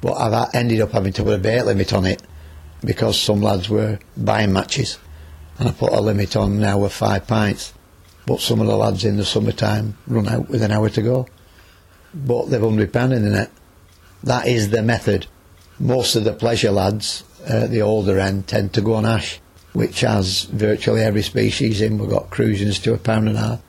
But 0.00 0.14
I've 0.14 0.54
ended 0.54 0.80
up 0.80 0.92
having 0.92 1.12
to 1.14 1.24
put 1.24 1.34
a 1.34 1.38
bait 1.38 1.62
limit 1.62 1.92
on 1.92 2.06
it 2.06 2.22
because 2.82 3.20
some 3.20 3.42
lads 3.42 3.68
were 3.68 3.98
buying 4.16 4.52
matches 4.52 4.98
and 5.58 5.68
I 5.68 5.72
put 5.72 5.92
a 5.92 6.00
limit 6.00 6.36
on 6.36 6.60
now 6.60 6.84
of 6.84 6.92
five 6.92 7.26
pints. 7.26 7.72
But 8.26 8.40
some 8.40 8.60
of 8.60 8.66
the 8.66 8.76
lads 8.76 9.04
in 9.04 9.16
the 9.16 9.24
summertime 9.24 9.98
run 10.06 10.28
out 10.28 10.48
with 10.48 10.62
an 10.62 10.70
hour 10.70 10.88
to 10.90 11.02
go. 11.02 11.26
But 12.14 12.46
they've 12.46 12.60
hundred 12.60 12.92
pound 12.92 13.12
in 13.12 13.24
the 13.24 13.30
net. 13.30 13.50
That 14.22 14.46
is 14.46 14.70
the 14.70 14.82
method. 14.82 15.26
Most 15.78 16.16
of 16.16 16.24
the 16.24 16.32
pleasure 16.32 16.70
lads 16.70 17.24
at 17.46 17.70
the 17.70 17.82
older 17.82 18.18
end 18.18 18.46
tend 18.46 18.72
to 18.74 18.80
go 18.80 18.94
on 18.94 19.04
ash, 19.04 19.40
which 19.74 20.00
has 20.00 20.44
virtually 20.44 21.02
every 21.02 21.22
species 21.22 21.80
in. 21.80 21.98
We've 21.98 22.08
got 22.08 22.30
crucians 22.30 22.78
to 22.80 22.94
a 22.94 22.98
pound 22.98 23.28
and 23.28 23.36
a 23.36 23.40
half, 23.40 23.62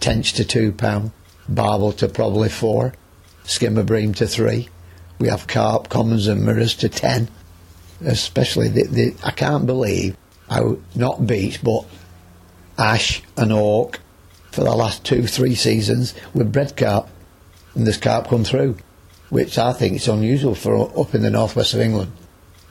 tench 0.00 0.34
to 0.34 0.44
two 0.44 0.72
pound, 0.72 1.12
barbel 1.48 1.92
to 1.92 2.08
probably 2.08 2.50
four, 2.50 2.92
skimmer 3.44 3.82
bream 3.82 4.12
to 4.14 4.26
three. 4.26 4.68
We 5.18 5.28
have 5.28 5.46
carp, 5.46 5.88
commons 5.88 6.26
and 6.26 6.44
mirrors 6.44 6.74
to 6.76 6.88
ten. 6.88 7.28
Especially, 8.04 8.68
the, 8.68 8.86
the, 8.88 9.14
I 9.22 9.30
can't 9.30 9.64
believe 9.64 10.16
out, 10.52 10.78
not 10.94 11.26
Beech, 11.26 11.62
but 11.62 11.84
ash 12.78 13.22
and 13.36 13.52
oak 13.52 14.00
for 14.50 14.64
the 14.64 14.74
last 14.74 15.04
two, 15.04 15.26
three 15.26 15.54
seasons 15.54 16.14
with 16.34 16.52
bred 16.52 16.76
carp. 16.76 17.08
And 17.74 17.86
this 17.86 17.96
carp 17.96 18.28
come 18.28 18.44
through, 18.44 18.76
which 19.30 19.56
I 19.58 19.72
think 19.72 19.96
is 19.96 20.08
unusual 20.08 20.54
for 20.54 20.98
up 20.98 21.14
in 21.14 21.22
the 21.22 21.30
northwest 21.30 21.74
of 21.74 21.80
England. 21.80 22.12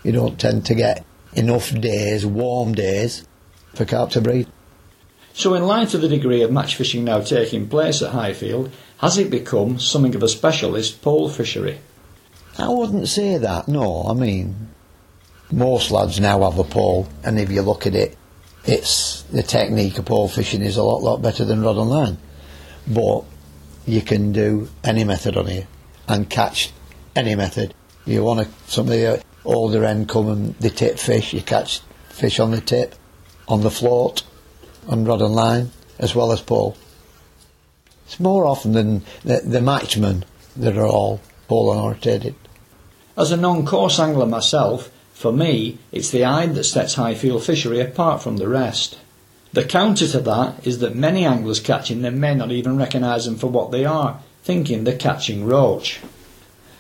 You 0.04 0.12
don't 0.12 0.40
tend 0.40 0.66
to 0.68 0.76
get 0.76 1.04
enough 1.34 1.74
days, 1.80 2.26
warm 2.26 2.74
days, 2.74 3.26
for 3.74 3.86
carp 3.86 4.12
to 4.12 4.22
breed. 4.22 4.48
So, 5.34 5.54
in 5.54 5.66
light 5.66 5.94
of 5.94 6.02
the 6.02 6.10
degree 6.10 6.42
of 6.42 6.52
match 6.52 6.76
fishing 6.76 7.06
now 7.06 7.22
taking 7.22 7.70
place 7.70 8.02
at 8.02 8.12
Highfield, 8.12 8.70
has 8.98 9.18
it 9.18 9.32
become 9.32 9.80
something 9.80 10.14
of 10.14 10.24
a 10.24 10.28
specialist 10.28 11.02
pole 11.02 11.30
fishery? 11.30 11.80
I 12.58 12.68
wouldn't 12.70 13.08
say 13.08 13.38
that, 13.38 13.68
no. 13.68 14.06
I 14.08 14.14
mean, 14.14 14.71
most 15.52 15.92
lads 15.92 16.20
now 16.20 16.50
have 16.50 16.60
a 16.60 16.64
pole, 16.64 17.08
and 17.24 17.40
if 17.40 17.52
you 17.52 17.62
look 17.62 17.86
at 17.86 17.96
it, 17.96 18.18
it's 18.66 19.24
the 19.24 19.44
technique 19.44 19.98
of 19.98 20.06
pole 20.06 20.28
fishing 20.28 20.62
is 20.62 20.78
a 20.78 20.84
lot, 20.84 21.02
lot 21.02 21.22
better 21.22 21.44
than 21.46 21.62
rod 21.62 21.78
and 21.78 21.90
line. 21.90 22.18
But 22.88 23.24
you 23.86 24.02
can 24.02 24.32
do 24.32 24.70
any 24.84 25.04
method 25.04 25.36
on 25.38 25.48
here 25.48 25.68
and 26.08 26.30
catch 26.30 26.72
any 27.16 27.36
method. 27.36 27.74
You 28.06 28.24
want 28.24 28.48
to, 28.48 28.72
some 28.72 28.86
of 28.86 28.92
the 28.92 29.20
uh, 29.20 29.22
older 29.46 29.84
end 29.84 30.10
come 30.10 30.30
and 30.30 30.56
they 30.56 30.70
tip 30.70 31.00
fish, 31.00 31.34
you 31.34 31.42
catch 31.42 31.82
fish 32.10 32.40
on 32.40 32.52
the 32.52 32.62
tip, 32.62 32.96
on 33.48 33.62
the 33.62 33.72
float, 33.72 34.24
on 34.88 35.06
rod 35.06 35.22
and 35.22 35.36
line, 35.36 35.72
as 36.00 36.16
well 36.16 36.32
as 36.32 36.42
pole. 36.42 36.78
It's 38.06 38.20
more 38.20 38.46
often 38.46 38.74
than 38.74 39.04
the, 39.24 39.42
the 39.44 39.62
matchmen 39.62 40.24
that 40.56 40.78
are 40.78 40.88
all 40.88 41.22
pole 41.48 41.70
orientated. 41.70 42.36
As 43.18 43.32
a 43.32 43.38
non-coarse 43.38 44.00
angler 44.00 44.26
myself, 44.26 44.92
for 45.22 45.32
me, 45.32 45.78
it's 45.92 46.10
the 46.10 46.26
ide 46.26 46.56
that 46.56 46.64
sets 46.64 46.96
Highfield 46.96 47.44
fishery 47.44 47.80
apart 47.80 48.24
from 48.24 48.38
the 48.38 48.48
rest. 48.48 48.98
The 49.54 49.64
counter 49.64 50.08
to 50.08 50.20
that 50.22 50.66
is 50.66 50.80
that 50.80 50.96
many 50.96 51.26
anglers 51.26 51.60
catching 51.60 52.02
them 52.02 52.20
may 52.20 52.34
not 52.34 52.52
even 52.52 52.76
recognise 52.76 53.26
them 53.26 53.36
for 53.36 53.46
what 53.46 53.70
they 53.70 53.86
are, 53.86 54.20
thinking 54.42 54.84
they're 54.84 54.98
catching 54.98 55.46
roach. 55.46 56.00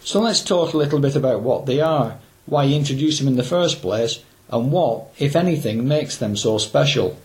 So 0.03 0.19
let's 0.19 0.43
talk 0.43 0.73
a 0.73 0.77
little 0.77 0.99
bit 0.99 1.15
about 1.15 1.43
what 1.43 1.67
they 1.67 1.81
are, 1.81 2.17
why 2.47 2.63
you 2.63 2.75
introduce 2.75 3.19
them 3.19 3.27
in 3.27 3.35
the 3.35 3.43
first 3.43 3.79
place, 3.79 4.23
and 4.49 4.71
what, 4.71 5.13
if 5.19 5.35
anything, 5.35 5.87
makes 5.87 6.17
them 6.17 6.35
so 6.35 6.57
special. 6.57 7.17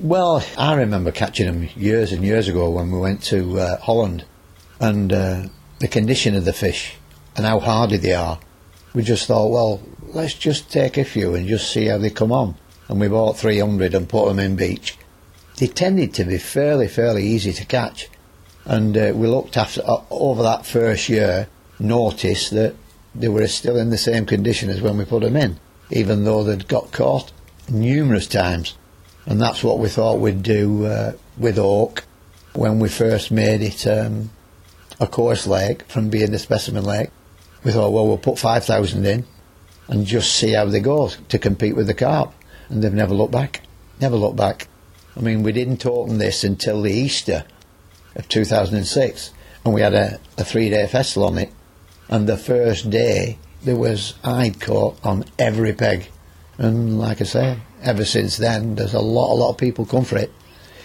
Well, 0.00 0.44
I 0.56 0.74
remember 0.74 1.10
catching 1.10 1.46
them 1.46 1.68
years 1.74 2.12
and 2.12 2.24
years 2.24 2.46
ago 2.46 2.70
when 2.70 2.92
we 2.92 3.00
went 3.00 3.20
to 3.24 3.58
uh, 3.58 3.80
Holland, 3.80 4.24
and 4.78 5.12
uh, 5.12 5.48
the 5.80 5.88
condition 5.88 6.36
of 6.36 6.44
the 6.44 6.52
fish 6.52 6.94
and 7.34 7.44
how 7.44 7.58
hardy 7.58 7.96
they 7.96 8.14
are. 8.14 8.38
We 8.96 9.02
just 9.02 9.26
thought, 9.26 9.50
well, 9.50 9.82
let's 10.02 10.32
just 10.32 10.72
take 10.72 10.96
a 10.96 11.04
few 11.04 11.34
and 11.34 11.46
just 11.46 11.70
see 11.70 11.86
how 11.86 11.98
they 11.98 12.08
come 12.08 12.32
on. 12.32 12.56
And 12.88 12.98
we 12.98 13.08
bought 13.08 13.36
300 13.36 13.94
and 13.94 14.08
put 14.08 14.26
them 14.26 14.38
in 14.38 14.56
Beech. 14.56 14.96
They 15.58 15.66
tended 15.66 16.14
to 16.14 16.24
be 16.24 16.38
fairly, 16.38 16.88
fairly 16.88 17.24
easy 17.24 17.52
to 17.52 17.64
catch. 17.66 18.08
And 18.64 18.96
uh, 18.96 19.12
we 19.14 19.28
looked 19.28 19.56
after 19.56 19.82
uh, 19.84 20.02
over 20.10 20.42
that 20.42 20.64
first 20.64 21.08
year, 21.10 21.48
noticed 21.78 22.52
that 22.52 22.74
they 23.14 23.28
were 23.28 23.46
still 23.46 23.76
in 23.76 23.90
the 23.90 23.98
same 23.98 24.24
condition 24.24 24.70
as 24.70 24.80
when 24.80 24.96
we 24.96 25.04
put 25.04 25.22
them 25.22 25.36
in, 25.36 25.60
even 25.90 26.24
though 26.24 26.42
they'd 26.42 26.66
got 26.66 26.90
caught 26.90 27.30
numerous 27.68 28.26
times 28.26 28.74
and 29.26 29.40
that's 29.40 29.62
what 29.62 29.78
we 29.78 29.88
thought 29.88 30.20
we'd 30.20 30.42
do 30.42 30.86
uh, 30.86 31.12
with 31.36 31.58
Oak 31.58 32.04
when 32.54 32.78
we 32.78 32.88
first 32.88 33.30
made 33.30 33.60
it 33.60 33.86
um, 33.86 34.30
a 35.00 35.06
coarse 35.06 35.46
lake 35.46 35.82
from 35.88 36.08
being 36.08 36.32
a 36.32 36.38
specimen 36.38 36.84
lake. 36.84 37.10
We 37.66 37.72
thought, 37.72 37.90
well, 37.90 38.06
we'll 38.06 38.16
put 38.16 38.38
5,000 38.38 39.04
in 39.04 39.24
and 39.88 40.06
just 40.06 40.36
see 40.36 40.52
how 40.52 40.66
they 40.66 40.78
go 40.78 41.08
to 41.08 41.36
compete 41.36 41.74
with 41.74 41.88
the 41.88 41.94
carp. 41.94 42.32
And 42.68 42.80
they've 42.80 42.92
never 42.92 43.12
looked 43.12 43.32
back. 43.32 43.62
Never 44.00 44.14
looked 44.14 44.36
back. 44.36 44.68
I 45.16 45.20
mean, 45.20 45.42
we 45.42 45.50
didn't 45.50 45.84
open 45.84 46.18
this 46.18 46.44
until 46.44 46.80
the 46.80 46.92
Easter 46.92 47.44
of 48.14 48.28
2006, 48.28 49.32
and 49.64 49.74
we 49.74 49.80
had 49.80 49.94
a, 49.94 50.20
a 50.38 50.44
three-day 50.44 50.86
festival 50.86 51.26
on 51.26 51.38
it. 51.38 51.52
And 52.08 52.28
the 52.28 52.36
first 52.36 52.88
day, 52.88 53.36
there 53.64 53.74
was 53.74 54.14
I'd 54.22 54.60
caught 54.60 55.04
on 55.04 55.24
every 55.36 55.72
peg. 55.72 56.06
And 56.58 57.00
like 57.00 57.20
I 57.20 57.24
say, 57.24 57.58
ever 57.82 58.04
since 58.04 58.36
then, 58.36 58.76
there's 58.76 58.94
a 58.94 59.00
lot, 59.00 59.32
a 59.32 59.34
lot 59.34 59.50
of 59.50 59.58
people 59.58 59.86
come 59.86 60.04
for 60.04 60.18
it. 60.18 60.30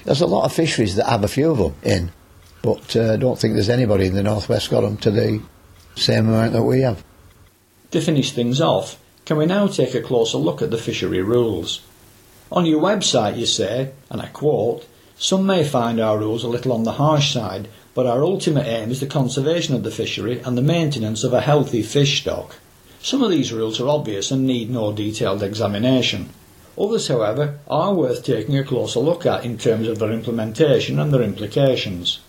There's 0.04 0.22
a 0.22 0.26
lot 0.26 0.46
of 0.46 0.54
fisheries 0.54 0.96
that 0.96 1.08
have 1.08 1.24
a 1.24 1.28
few 1.28 1.52
of 1.52 1.60
them 1.60 1.76
in, 1.84 2.12
but 2.64 2.96
uh, 2.96 3.14
I 3.14 3.18
don't 3.18 3.38
think 3.38 3.54
there's 3.54 3.70
anybody 3.70 4.08
in 4.08 4.16
the 4.16 4.24
northwest 4.24 4.72
got 4.72 4.82
them 4.82 4.98
to 4.98 5.12
the 5.12 5.44
same 5.96 6.30
amount 6.30 6.54
that 6.54 6.64
we 6.64 6.82
have. 6.82 7.04
To 7.92 8.02
finish 8.02 8.32
things 8.32 8.62
off, 8.62 8.98
can 9.26 9.38
we 9.38 9.46
now 9.46 9.68
take 9.68 9.94
a 9.94 10.02
closer 10.02 10.38
look 10.38 10.62
at 10.62 10.72
the 10.72 10.78
fishery 10.78 11.22
rules? 11.22 11.82
On 12.52 12.66
your 12.66 12.82
website, 12.82 13.38
you 13.38 13.46
say, 13.46 13.92
and 14.10 14.22
I 14.22 14.28
quote, 14.28 14.86
some 15.18 15.46
may 15.46 15.64
find 15.64 16.00
our 16.00 16.18
rules 16.18 16.44
a 16.44 16.48
little 16.48 16.74
on 16.74 16.84
the 16.84 16.94
harsh 16.94 17.34
side, 17.34 17.68
but 17.94 18.08
our 18.08 18.24
ultimate 18.24 18.66
aim 18.66 18.90
is 18.90 19.00
the 19.00 19.06
conservation 19.06 19.76
of 19.76 19.84
the 19.84 19.92
fishery 19.92 20.40
and 20.40 20.58
the 20.58 20.62
maintenance 20.62 21.24
of 21.24 21.34
a 21.34 21.42
healthy 21.42 21.84
fish 21.84 22.22
stock. 22.22 22.56
Some 23.02 23.22
of 23.22 23.32
these 23.32 23.54
rules 23.54 23.80
are 23.80 23.88
obvious 23.88 24.32
and 24.32 24.48
need 24.48 24.70
no 24.70 24.92
detailed 24.92 25.44
examination. 25.44 26.30
Others, 26.78 27.10
however, 27.10 27.60
are 27.68 27.94
worth 27.94 28.24
taking 28.24 28.58
a 28.58 28.64
closer 28.64 29.00
look 29.00 29.26
at 29.26 29.46
in 29.46 29.58
terms 29.58 29.88
of 29.88 30.00
their 30.00 30.12
implementation 30.12 31.00
and 31.00 31.14
their 31.14 31.22
implications. 31.22 32.20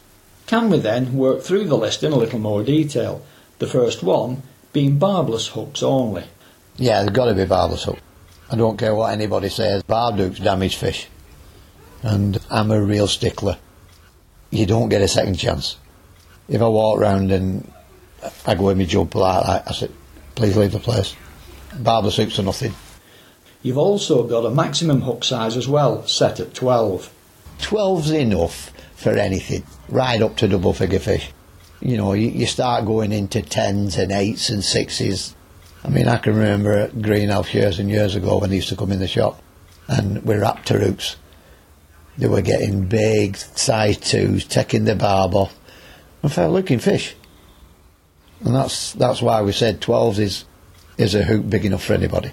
Can 0.47 0.69
we 0.69 0.79
then 0.79 1.15
work 1.15 1.43
through 1.43 1.65
the 1.65 1.77
list 1.77 2.03
in 2.03 2.13
a 2.13 2.17
little 2.17 2.39
more 2.39 2.63
detail? 2.63 3.23
The 3.63 3.69
first 3.69 4.03
one 4.03 4.43
being 4.73 4.99
barbless 4.99 5.47
hooks 5.47 5.85
only. 5.85 6.25
Yeah, 6.79 7.05
they've 7.05 7.13
got 7.13 7.27
to 7.27 7.35
be 7.35 7.45
barbless 7.45 7.85
hooks. 7.85 8.01
I 8.51 8.57
don't 8.57 8.77
care 8.77 8.93
what 8.93 9.13
anybody 9.13 9.51
says, 9.51 9.85
barb 9.85 10.17
hooks 10.17 10.41
damage 10.41 10.75
fish. 10.75 11.07
And 12.03 12.41
I'm 12.51 12.73
a 12.73 12.83
real 12.83 13.07
stickler. 13.07 13.59
You 14.51 14.67
don't 14.67 14.89
get 14.89 15.01
a 15.01 15.07
second 15.07 15.37
chance. 15.37 15.77
If 16.49 16.61
I 16.61 16.67
walk 16.67 16.99
round 16.99 17.31
and 17.31 17.71
I 18.45 18.57
go 18.57 18.71
in 18.71 18.79
my 18.79 18.85
jumper 18.85 19.21
like 19.21 19.47
that, 19.47 19.71
I 19.71 19.73
said, 19.75 19.93
please 20.35 20.57
leave 20.57 20.73
the 20.73 20.81
place. 20.81 21.15
Barbless 21.79 22.17
hooks 22.17 22.41
are 22.41 22.43
nothing. 22.43 22.75
You've 23.63 23.79
also 23.79 24.25
got 24.25 24.45
a 24.45 24.51
maximum 24.51 25.03
hook 25.03 25.23
size 25.23 25.57
as 25.57 25.69
well, 25.69 26.05
set 26.09 26.41
at 26.41 26.53
12. 26.53 27.13
12's 27.61 28.11
enough 28.11 28.73
for 28.97 29.13
anything, 29.13 29.63
right 29.89 30.21
up 30.21 30.37
to 30.39 30.49
double 30.49 30.73
figure 30.73 30.99
fish. 30.99 31.31
You 31.83 31.97
know, 31.97 32.13
you, 32.13 32.29
you 32.29 32.47
start 32.47 32.87
going 32.87 33.11
into 33.11 33.41
10s 33.41 33.99
and 33.99 34.13
8s 34.13 34.51
and 34.51 34.63
6s. 34.63 35.35
I 35.85 35.89
mean, 35.89 36.07
I 36.07 36.19
can 36.19 36.37
remember 36.37 36.73
at 36.73 37.03
Greenhouse 37.03 37.53
years 37.53 37.81
and 37.81 37.91
years 37.91 38.15
ago 38.15 38.39
when 38.39 38.51
they 38.51 38.57
used 38.57 38.69
to 38.69 38.77
come 38.77 38.93
in 38.93 39.01
the 39.01 39.09
shop 39.09 39.43
and 39.89 40.23
with 40.25 40.41
raptor 40.41 40.81
hooks. 40.81 41.17
They 42.17 42.29
were 42.29 42.43
getting 42.43 42.87
big 42.87 43.37
size 43.37 43.99
2s, 43.99 44.49
taking 44.49 44.85
the 44.85 44.95
barb 44.95 45.35
off 45.35 45.59
and 46.23 46.33
fair 46.33 46.49
looking 46.49 46.79
fish. 46.79 47.17
And 48.45 48.55
that's 48.55 48.93
that's 48.93 49.21
why 49.21 49.43
we 49.43 49.53
said 49.53 49.81
12s 49.81 50.19
is, 50.19 50.45
is 50.99 51.15
a 51.15 51.25
hook 51.25 51.49
big 51.49 51.65
enough 51.65 51.85
for 51.85 51.95
anybody. 51.95 52.33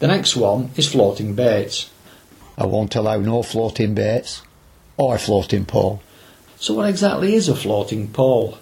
The 0.00 0.08
next 0.08 0.36
one 0.36 0.70
is 0.76 0.90
floating 0.90 1.34
baits. 1.34 1.90
I 2.58 2.66
won't 2.66 2.94
allow 2.94 3.18
no 3.18 3.42
floating 3.42 3.94
baits 3.94 4.42
or 4.96 5.16
floating 5.18 5.64
pole. 5.64 6.02
So 6.60 6.74
what 6.74 6.90
exactly 6.90 7.34
is 7.34 7.48
a 7.48 7.56
floating 7.56 8.08
pole? 8.08 8.58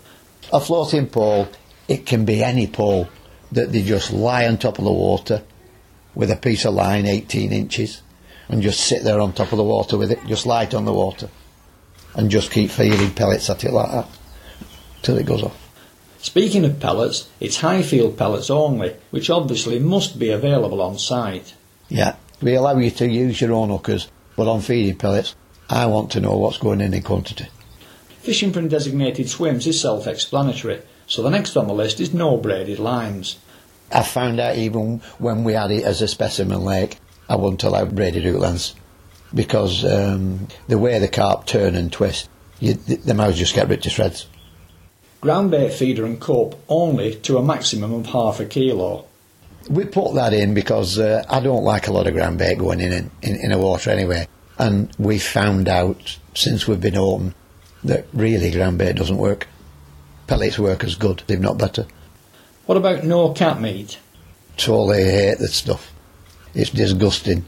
A 0.53 0.61
floating 0.61 1.09
pole, 1.09 1.49
it 1.89 2.07
can 2.07 2.25
be 2.25 2.45
any 2.45 2.69
pole 2.69 3.09
that 3.51 3.73
they 3.73 3.83
just 3.83 4.13
lie 4.13 4.47
on 4.47 4.57
top 4.57 4.79
of 4.79 4.85
the 4.85 4.93
water 4.93 5.43
with 6.15 6.31
a 6.31 6.37
piece 6.37 6.65
of 6.65 6.75
line 6.75 7.07
18 7.07 7.53
inches 7.53 8.03
and 8.49 8.63
just 8.63 8.79
sit 8.79 9.03
there 9.03 9.21
on 9.21 9.33
top 9.33 9.51
of 9.51 9.59
the 9.59 9.65
water 9.65 9.99
with 9.99 10.13
it, 10.13 10.25
just 10.27 10.47
light 10.47 10.75
on 10.75 10.85
the 10.85 10.93
water 10.93 11.29
and 12.15 12.31
just 12.31 12.53
keep 12.53 12.71
feeding 12.71 13.11
pellets 13.11 13.51
at 13.51 13.65
it 13.65 13.73
like 13.73 13.91
that 13.91 14.09
till 15.03 15.19
it 15.19 15.27
goes 15.27 15.43
off. 15.43 15.57
Speaking 16.21 16.65
of 16.65 16.79
pellets, 16.79 17.29
it's 17.41 17.57
high 17.57 17.79
Highfield 17.79 18.17
pellets 18.17 18.49
only, 18.49 18.95
which 19.11 19.29
obviously 19.29 19.81
must 19.81 20.21
be 20.21 20.31
available 20.31 20.81
on 20.81 21.01
site. 21.01 21.53
Yeah, 21.89 22.15
we 22.41 22.55
allow 22.55 22.79
you 22.79 22.93
to 22.93 23.09
use 23.09 23.41
your 23.41 23.55
own 23.55 23.71
hookers, 23.71 24.09
but 24.37 24.47
on 24.47 24.61
feeding 24.61 24.97
pellets, 24.99 25.35
I 25.69 25.87
want 25.87 26.13
to 26.13 26.21
know 26.21 26.37
what's 26.37 26.59
going 26.59 26.81
in 26.81 26.95
in 26.95 27.03
quantity. 27.03 27.49
Fishing 28.29 28.53
from 28.53 28.69
designated 28.69 29.31
swims 29.31 29.67
is 29.67 29.81
self-explanatory, 29.81 30.83
so 31.07 31.23
the 31.23 31.31
next 31.31 31.57
on 31.57 31.67
the 31.67 31.73
list 31.73 31.99
is 31.99 32.13
no 32.13 32.37
braided 32.37 32.79
lines. 32.79 33.39
I 33.91 34.03
found 34.03 34.39
out 34.39 34.57
even 34.57 35.01
when 35.17 35.45
we 35.45 35.55
had 35.55 35.71
it 35.71 35.83
as 35.83 36.03
a 36.03 36.09
specimen 36.09 36.61
lake, 36.61 36.99
I 37.27 37.37
wouldn't 37.37 37.65
allow 37.65 37.87
braided 37.87 38.25
hook 38.25 38.39
lengths 38.39 38.75
because 39.33 39.83
um, 39.83 40.47
the 40.67 40.77
way 40.77 40.99
the 40.99 41.09
carp 41.09 41.47
turn 41.47 41.75
and 41.75 41.91
twist, 41.91 42.29
you, 42.61 42.75
the, 42.75 42.97
the 42.97 43.15
mouths 43.15 43.39
just 43.39 43.55
get 43.55 43.67
ripped 43.67 43.85
to 43.85 43.89
shreds. 43.89 44.27
Ground 45.23 45.51
bait 45.51 45.73
feeder 45.73 46.05
and 46.05 46.21
cup 46.21 46.55
only 46.69 47.15
to 47.15 47.39
a 47.39 47.43
maximum 47.43 47.95
of 47.95 48.09
half 48.09 48.41
a 48.41 48.45
kilo. 48.45 49.07
We 49.71 49.87
put 49.87 50.17
that 50.17 50.35
in 50.35 50.53
because 50.53 50.99
uh, 50.99 51.25
I 51.31 51.41
don't 51.41 51.65
like 51.65 51.89
a 51.89 51.93
lot 51.95 52.07
of 52.07 52.13
ground 52.13 52.37
bait 52.37 52.59
going 52.59 52.83
in 52.83 52.93
in, 52.93 53.11
in 53.23 53.37
in 53.37 53.51
the 53.53 53.59
water 53.59 53.89
anyway. 53.89 54.29
And 54.59 54.95
we 54.99 55.19
found 55.19 55.67
out 55.67 56.19
since 56.35 56.69
we've 56.69 56.79
been 56.79 56.99
open 56.99 57.35
that 57.85 58.07
really 58.13 58.51
ground 58.51 58.79
bait 58.79 58.97
doesn't 58.97 59.19
work. 59.19 59.47
Pellets 60.27 60.59
work 60.59 60.85
as 60.85 60.95
good, 60.95 61.23
if 61.29 61.41
not 61.41 61.59
better. 61.59 61.87
What 62.67 62.77
about 62.77 63.05
no 63.05 63.33
cat 63.33 63.61
meat? 63.61 63.99
Totally 64.57 65.05
hate 65.05 65.39
that 65.39 65.49
stuff. 65.49 65.93
It's 66.55 66.71
disgusting. 66.71 67.45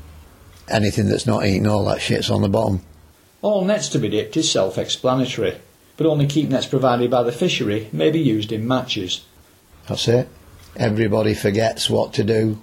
anything 0.71 1.07
that's 1.07 1.27
not 1.27 1.45
eating 1.45 1.66
all 1.66 1.85
that 1.87 2.01
shit's 2.01 2.31
on 2.31 2.43
the 2.43 2.49
bottom. 2.49 2.83
All 3.43 3.64
nets 3.64 3.88
to 3.90 3.99
be 3.99 4.09
dipped 4.09 4.37
is 4.37 4.51
self-explanatory, 4.51 5.59
but 5.97 6.07
only 6.07 6.27
keep 6.27 6.49
nets 6.49 6.66
provided 6.66 7.11
by 7.11 7.23
the 7.23 7.33
fishery 7.33 7.88
may 7.93 8.11
be 8.11 8.21
used 8.21 8.53
in 8.53 8.66
matches. 8.66 9.25
That's 9.88 10.09
it. 10.09 10.29
Everybody 10.77 11.35
forgets 11.35 11.90
what 11.90 12.12
to 12.14 12.25
do. 12.25 12.59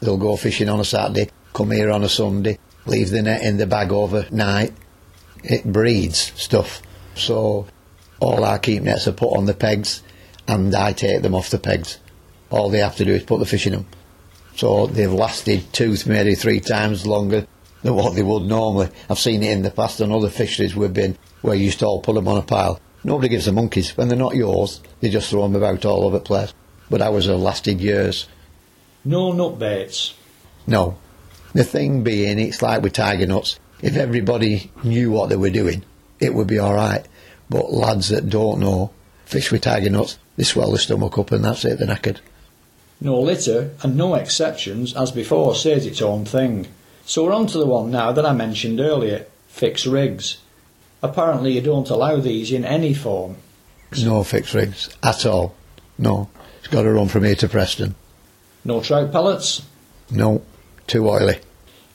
They'll 0.00 0.16
go 0.16 0.36
fishing 0.36 0.68
on 0.68 0.80
a 0.80 0.84
Saturday, 0.84 1.30
come 1.52 1.72
here 1.72 1.90
on 1.90 2.04
a 2.04 2.08
Sunday, 2.08 2.58
leave 2.86 3.10
the 3.10 3.22
net 3.22 3.42
in 3.42 3.56
the 3.56 3.66
bag 3.66 3.90
overnight. 3.90 4.72
It 5.42 5.64
breeds 5.64 6.32
stuff. 6.40 6.82
So 7.18 7.66
all 8.20 8.44
our 8.44 8.58
keep 8.58 8.82
nets 8.82 9.08
are 9.08 9.12
put 9.12 9.36
on 9.36 9.46
the 9.46 9.54
pegs 9.54 10.02
and 10.46 10.74
I 10.74 10.92
take 10.92 11.22
them 11.22 11.34
off 11.34 11.50
the 11.50 11.58
pegs. 11.58 11.98
All 12.50 12.70
they 12.70 12.78
have 12.78 12.96
to 12.96 13.04
do 13.04 13.12
is 13.12 13.22
put 13.22 13.40
the 13.40 13.46
fish 13.46 13.66
in 13.66 13.72
them. 13.72 13.86
So 14.56 14.86
they've 14.86 15.12
lasted 15.12 15.72
two, 15.72 15.96
maybe 16.06 16.34
three 16.34 16.60
times 16.60 17.06
longer 17.06 17.46
than 17.82 17.94
what 17.94 18.14
they 18.14 18.22
would 18.22 18.44
normally. 18.44 18.88
I've 19.08 19.18
seen 19.18 19.42
it 19.42 19.52
in 19.52 19.62
the 19.62 19.70
past 19.70 20.00
on 20.00 20.10
other 20.10 20.30
fisheries 20.30 20.74
we've 20.74 20.92
been 20.92 21.16
where 21.42 21.54
you 21.54 21.66
used 21.66 21.78
to 21.80 21.86
all 21.86 22.00
put 22.00 22.14
them 22.14 22.26
on 22.26 22.38
a 22.38 22.42
pile. 22.42 22.80
Nobody 23.04 23.28
gives 23.28 23.44
them 23.44 23.54
monkeys. 23.54 23.96
When 23.96 24.08
they're 24.08 24.18
not 24.18 24.34
yours, 24.34 24.80
they 25.00 25.10
just 25.10 25.30
throw 25.30 25.42
them 25.42 25.54
about 25.54 25.84
all 25.84 26.04
over 26.04 26.18
the 26.18 26.24
place. 26.24 26.52
But 26.90 27.02
ours 27.02 27.26
have 27.26 27.38
lasted 27.38 27.80
years. 27.80 28.26
No 29.04 29.32
nut 29.32 29.58
baits. 29.58 30.14
No. 30.66 30.98
The 31.52 31.64
thing 31.64 32.02
being, 32.02 32.38
it's 32.38 32.62
like 32.62 32.82
with 32.82 32.94
tiger 32.94 33.26
nuts. 33.26 33.60
If 33.80 33.96
everybody 33.96 34.72
knew 34.82 35.10
what 35.10 35.28
they 35.28 35.36
were 35.36 35.50
doing, 35.50 35.84
it 36.20 36.34
would 36.34 36.46
be 36.46 36.60
alright. 36.60 37.06
But 37.50 37.72
lads 37.72 38.08
that 38.08 38.28
don't 38.28 38.60
know, 38.60 38.90
fish 39.24 39.50
with 39.50 39.62
tiger 39.62 39.90
nuts, 39.90 40.18
they 40.36 40.44
swell 40.44 40.72
the 40.72 40.78
stomach 40.78 41.18
up 41.18 41.32
and 41.32 41.44
that's 41.44 41.64
it, 41.64 41.78
they're 41.78 41.88
knackered. 41.88 42.18
No 43.00 43.20
litter 43.20 43.70
and 43.82 43.96
no 43.96 44.14
exceptions, 44.14 44.94
as 44.94 45.12
before, 45.12 45.54
says 45.54 45.86
its 45.86 46.02
own 46.02 46.24
thing. 46.24 46.66
So 47.06 47.24
we're 47.24 47.32
on 47.32 47.46
to 47.48 47.58
the 47.58 47.66
one 47.66 47.90
now 47.90 48.12
that 48.12 48.26
I 48.26 48.32
mentioned 48.32 48.80
earlier, 48.80 49.26
fixed 49.46 49.86
rigs. 49.86 50.38
Apparently 51.02 51.52
you 51.52 51.60
don't 51.60 51.88
allow 51.90 52.16
these 52.20 52.50
in 52.50 52.64
any 52.64 52.92
form. 52.92 53.36
No 54.02 54.24
fixed 54.24 54.52
rigs 54.52 54.90
at 55.02 55.24
all. 55.24 55.54
No. 55.96 56.28
It's 56.58 56.68
got 56.68 56.82
to 56.82 56.92
run 56.92 57.08
from 57.08 57.24
here 57.24 57.36
to 57.36 57.48
Preston. 57.48 57.94
No 58.64 58.82
trout 58.82 59.12
pellets. 59.12 59.62
No. 60.10 60.42
Too 60.86 61.08
oily. 61.08 61.38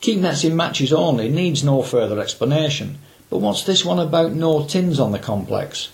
Keep 0.02 0.20
nets 0.20 0.44
in 0.44 0.56
matches 0.56 0.92
only 0.94 1.30
needs 1.30 1.64
no 1.64 1.82
further 1.82 2.20
explanation. 2.20 2.98
But 3.34 3.40
what's 3.40 3.64
this 3.64 3.84
one 3.84 3.98
about 3.98 4.34
no 4.34 4.64
tins 4.64 5.00
on 5.00 5.12
the 5.12 5.18
complex? 5.18 5.90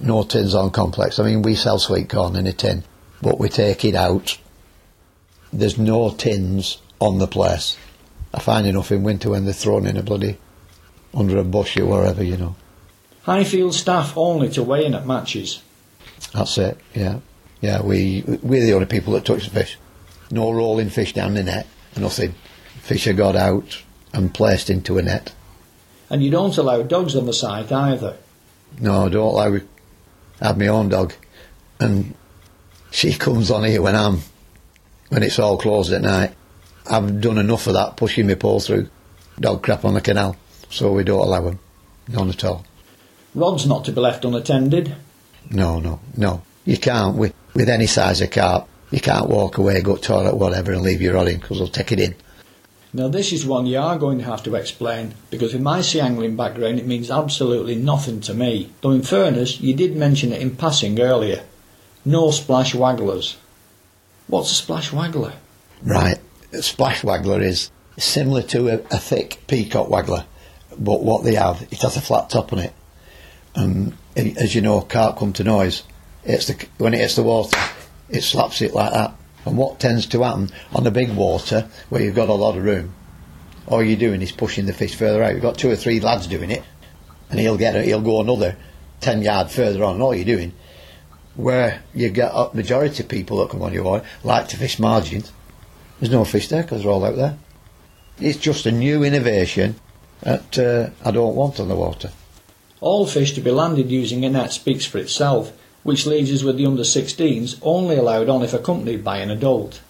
No 0.00 0.22
tins 0.22 0.54
on 0.54 0.70
complex. 0.70 1.18
I 1.18 1.24
mean, 1.24 1.40
we 1.40 1.54
sell 1.54 1.78
sweet 1.78 2.10
corn 2.10 2.36
in 2.36 2.46
a 2.46 2.52
tin, 2.52 2.84
but 3.22 3.40
we 3.40 3.48
take 3.48 3.86
it 3.86 3.94
out. 3.94 4.36
There's 5.50 5.78
no 5.78 6.10
tins 6.10 6.82
on 7.00 7.16
the 7.16 7.26
place. 7.26 7.78
I 8.34 8.40
find 8.40 8.66
enough 8.66 8.92
in 8.92 9.02
winter 9.02 9.30
when 9.30 9.46
they're 9.46 9.54
thrown 9.54 9.86
in 9.86 9.96
a 9.96 10.02
bloody 10.02 10.36
under 11.14 11.38
a 11.38 11.42
bush 11.42 11.78
or 11.78 11.86
wherever, 11.86 12.22
you 12.22 12.36
know. 12.36 12.54
Highfield 13.22 13.72
staff 13.72 14.14
only 14.14 14.50
to 14.50 14.62
weigh 14.62 14.84
in 14.84 14.92
at 14.92 15.06
matches. 15.06 15.62
That's 16.34 16.58
it. 16.58 16.76
Yeah, 16.92 17.20
yeah. 17.62 17.80
We 17.80 18.24
we're 18.42 18.66
the 18.66 18.74
only 18.74 18.84
people 18.84 19.14
that 19.14 19.24
touch 19.24 19.44
the 19.48 19.58
fish. 19.58 19.78
No 20.30 20.52
rolling 20.52 20.90
fish 20.90 21.14
down 21.14 21.32
the 21.32 21.44
net. 21.44 21.66
Nothing. 21.96 22.34
Fish 22.82 23.06
are 23.06 23.14
got 23.14 23.36
out 23.36 23.82
and 24.12 24.34
placed 24.34 24.68
into 24.68 24.98
a 24.98 25.02
net. 25.02 25.32
And 26.10 26.22
you 26.22 26.30
don't 26.30 26.56
allow 26.56 26.82
dogs 26.82 27.16
on 27.16 27.26
the 27.26 27.32
site 27.32 27.72
either. 27.72 28.16
No, 28.80 29.06
I 29.06 29.08
don't 29.08 29.26
allow. 29.26 29.56
I 30.40 30.46
have 30.46 30.58
my 30.58 30.68
own 30.68 30.88
dog, 30.88 31.14
and 31.80 32.14
she 32.90 33.12
comes 33.18 33.50
on 33.50 33.64
here 33.64 33.82
when 33.82 33.96
I'm 33.96 34.20
when 35.08 35.22
it's 35.22 35.38
all 35.38 35.56
closed 35.56 35.92
at 35.92 36.02
night. 36.02 36.34
I've 36.90 37.20
done 37.20 37.38
enough 37.38 37.66
of 37.66 37.74
that 37.74 37.96
pushing 37.96 38.26
my 38.26 38.34
pole 38.34 38.60
through 38.60 38.88
dog 39.40 39.62
crap 39.62 39.84
on 39.84 39.94
the 39.94 40.00
canal, 40.00 40.36
so 40.70 40.92
we 40.92 41.04
don't 41.04 41.20
allow 41.20 41.42
them. 41.42 41.58
None 42.08 42.28
at 42.28 42.44
all. 42.44 42.64
Rods 43.34 43.66
not 43.66 43.84
to 43.86 43.92
be 43.92 44.00
left 44.00 44.24
unattended. 44.24 44.94
No, 45.50 45.80
no, 45.80 46.00
no. 46.16 46.42
You 46.64 46.78
can't 46.78 47.16
with 47.16 47.34
with 47.54 47.68
any 47.68 47.86
size 47.86 48.20
of 48.20 48.30
carp. 48.30 48.68
You 48.90 49.00
can't 49.00 49.28
walk 49.28 49.58
away, 49.58 49.80
go 49.80 49.96
to 49.96 50.02
toilet, 50.02 50.36
whatever, 50.36 50.72
and 50.72 50.82
leave 50.82 51.00
your 51.00 51.14
rod 51.14 51.28
in 51.28 51.40
because 51.40 51.58
they'll 51.58 51.68
take 51.68 51.92
it 51.92 52.00
in. 52.00 52.14
Now 52.96 53.08
this 53.08 53.32
is 53.32 53.44
one 53.44 53.66
you 53.66 53.80
are 53.80 53.98
going 53.98 54.18
to 54.18 54.24
have 54.24 54.44
to 54.44 54.54
explain 54.54 55.14
because 55.28 55.52
in 55.52 55.64
my 55.64 55.80
sea 55.80 56.00
angling 56.00 56.36
background 56.36 56.78
it 56.78 56.86
means 56.86 57.10
absolutely 57.10 57.74
nothing 57.74 58.20
to 58.20 58.34
me. 58.34 58.70
Though 58.80 58.92
in 58.92 59.02
fairness 59.02 59.60
you 59.60 59.74
did 59.74 59.96
mention 59.96 60.32
it 60.32 60.40
in 60.40 60.54
passing 60.54 61.00
earlier. 61.00 61.42
No 62.04 62.30
splash 62.30 62.72
wagglers. 62.72 63.34
What's 64.28 64.52
a 64.52 64.54
splash 64.54 64.90
waggler? 64.90 65.34
Right. 65.82 66.18
A 66.52 66.62
splash 66.62 67.02
waggler 67.02 67.42
is 67.42 67.72
similar 67.98 68.42
to 68.42 68.68
a, 68.68 68.74
a 68.94 68.98
thick 68.98 69.42
peacock 69.48 69.88
waggler, 69.88 70.24
but 70.78 71.02
what 71.02 71.24
they 71.24 71.34
have, 71.34 71.62
it 71.62 71.82
has 71.82 71.96
a 71.96 72.00
flat 72.00 72.30
top 72.30 72.52
on 72.52 72.60
it. 72.60 72.72
Um, 73.56 73.98
and 74.16 74.38
as 74.38 74.54
you 74.54 74.60
know, 74.60 74.80
carp 74.82 75.18
come 75.18 75.32
to 75.34 75.44
noise. 75.44 75.82
It's 76.24 76.46
the, 76.46 76.66
when 76.78 76.94
it 76.94 77.00
hits 77.00 77.16
the 77.16 77.24
water, 77.24 77.58
it 78.08 78.22
slaps 78.22 78.62
it 78.62 78.72
like 78.72 78.92
that. 78.92 79.14
And 79.44 79.56
what 79.56 79.78
tends 79.78 80.06
to 80.06 80.22
happen 80.22 80.50
on 80.74 80.84
the 80.84 80.90
big 80.90 81.14
water, 81.14 81.68
where 81.88 82.02
you've 82.02 82.14
got 82.14 82.28
a 82.28 82.34
lot 82.34 82.56
of 82.56 82.64
room, 82.64 82.94
all 83.66 83.82
you're 83.82 83.98
doing 83.98 84.22
is 84.22 84.32
pushing 84.32 84.66
the 84.66 84.72
fish 84.72 84.94
further 84.94 85.22
out. 85.22 85.32
You've 85.32 85.42
got 85.42 85.58
two 85.58 85.70
or 85.70 85.76
three 85.76 86.00
lads 86.00 86.26
doing 86.26 86.50
it, 86.50 86.62
and 87.30 87.40
he'll 87.40 87.56
get. 87.56 87.84
He'll 87.84 88.00
go 88.00 88.20
another 88.20 88.56
ten 89.00 89.22
yard 89.22 89.50
further 89.50 89.84
on. 89.84 90.00
All 90.00 90.14
you're 90.14 90.24
doing, 90.24 90.52
where 91.34 91.82
you 91.94 92.10
get 92.10 92.30
a 92.32 92.50
majority 92.54 93.02
of 93.02 93.08
people 93.08 93.38
that 93.38 93.50
come 93.50 93.62
on 93.62 93.72
your 93.72 93.84
water 93.84 94.06
like 94.22 94.48
to 94.48 94.56
fish 94.56 94.78
margins, 94.78 95.32
there's 95.98 96.12
no 96.12 96.24
fish 96.24 96.48
there 96.48 96.62
because 96.62 96.82
they're 96.82 96.90
all 96.90 97.04
out 97.04 97.16
there. 97.16 97.38
It's 98.20 98.38
just 98.38 98.66
a 98.66 98.72
new 98.72 99.02
innovation 99.02 99.76
that 100.20 100.58
uh, 100.58 100.90
I 101.06 101.10
don't 101.10 101.34
want 101.34 101.60
on 101.60 101.68
the 101.68 101.74
water. 101.74 102.10
All 102.80 103.06
fish 103.06 103.32
to 103.32 103.40
be 103.40 103.50
landed 103.50 103.90
using 103.90 104.24
a 104.24 104.30
net 104.30 104.52
speaks 104.52 104.84
for 104.84 104.98
itself, 104.98 105.52
which 105.84 106.06
leaves 106.06 106.32
us 106.32 106.42
with 106.42 106.56
the 106.56 106.66
under 106.66 106.82
16s 106.82 107.58
only 107.62 107.96
allowed 107.96 108.28
on 108.28 108.42
if 108.42 108.52
accompanied 108.52 109.04
by 109.04 109.18
an 109.18 109.30
adult. 109.30 109.80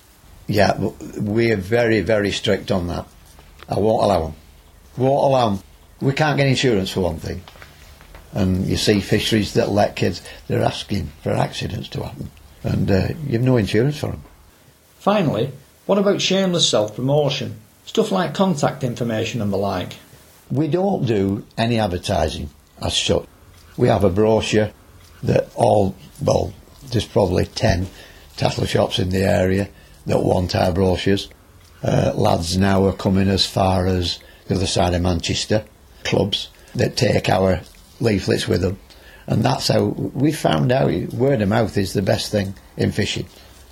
Yeah, 0.47 0.77
we're 1.19 1.57
very, 1.57 2.01
very 2.01 2.31
strict 2.31 2.71
on 2.71 2.89
that. 2.89 3.07
I 3.69 3.79
won't 3.79 4.05
allow 4.05 4.23
them. 4.25 4.35
Won't 4.99 5.25
allow 5.25 5.49
them. 5.51 5.63
We 6.01 6.13
can't 6.13 6.37
get 6.37 6.49
insurance 6.49 6.91
for 6.91 7.01
one 7.01 7.17
thing. 7.17 7.43
And 8.33 8.67
you 8.67 8.77
see 8.77 9.01
fisheries 9.01 9.55
that 9.55 9.71
let 9.71 9.97
kids, 9.97 10.21
they're 10.49 10.63
asking 10.63 11.13
for 11.23 11.31
accidents 11.31 11.89
to 11.91 12.03
happen. 12.03 12.31
And 12.63 12.91
uh, 12.91 13.09
you 13.27 13.33
have 13.33 13.43
no 13.43 13.57
insurance 13.57 13.99
for 13.99 14.09
them. 14.09 14.23
Finally, 14.99 15.53
what 15.87 15.99
about 15.99 16.21
shameless 16.21 16.69
self-promotion? 16.69 17.61
Stuff 17.87 18.11
like 18.11 18.35
contact 18.35 18.83
information 18.83 19.41
and 19.41 19.53
the 19.53 19.57
like. 19.57 19.95
We 20.51 20.67
don't 20.67 21.07
do 21.07 21.45
any 21.57 21.79
advertising 21.79 22.51
as 22.83 22.97
such. 22.97 23.27
We 23.77 23.89
have 23.89 24.05
a 24.05 24.11
brochure 24.11 24.73
that 25.25 25.51
all, 25.55 25.95
well, 26.23 26.53
there's 26.91 27.07
probably 27.07 27.47
10 27.47 27.89
tackle 28.37 28.67
shops 28.67 28.99
in 28.99 29.11
the 29.11 29.23
area 29.23 29.69
that 30.07 30.21
want 30.21 30.55
our 30.55 30.73
brochures. 30.73 31.29
Uh, 31.83 32.13
lads 32.15 32.57
now 32.57 32.85
are 32.87 32.93
coming 32.93 33.29
as 33.29 33.47
far 33.47 33.87
as 33.87 34.19
the 34.47 34.55
other 34.55 34.67
side 34.67 34.95
of 34.95 35.03
Manchester, 35.03 35.65
clubs 36.03 36.49
that 36.75 36.97
take 36.97 37.29
our 37.29 37.61
leaflets 38.01 38.49
with 38.49 38.63
them. 38.63 38.79
And 39.27 39.43
that's 39.43 39.69
how 39.69 39.85
we 39.85 40.33
found 40.33 40.71
out 40.71 40.91
word 41.15 41.41
of 41.41 41.49
mouth 41.49 41.77
is 41.79 41.93
the 41.93 42.03
best 42.03 42.31
thing 42.31 42.55
in 42.77 42.93
fishing. 42.93 43.27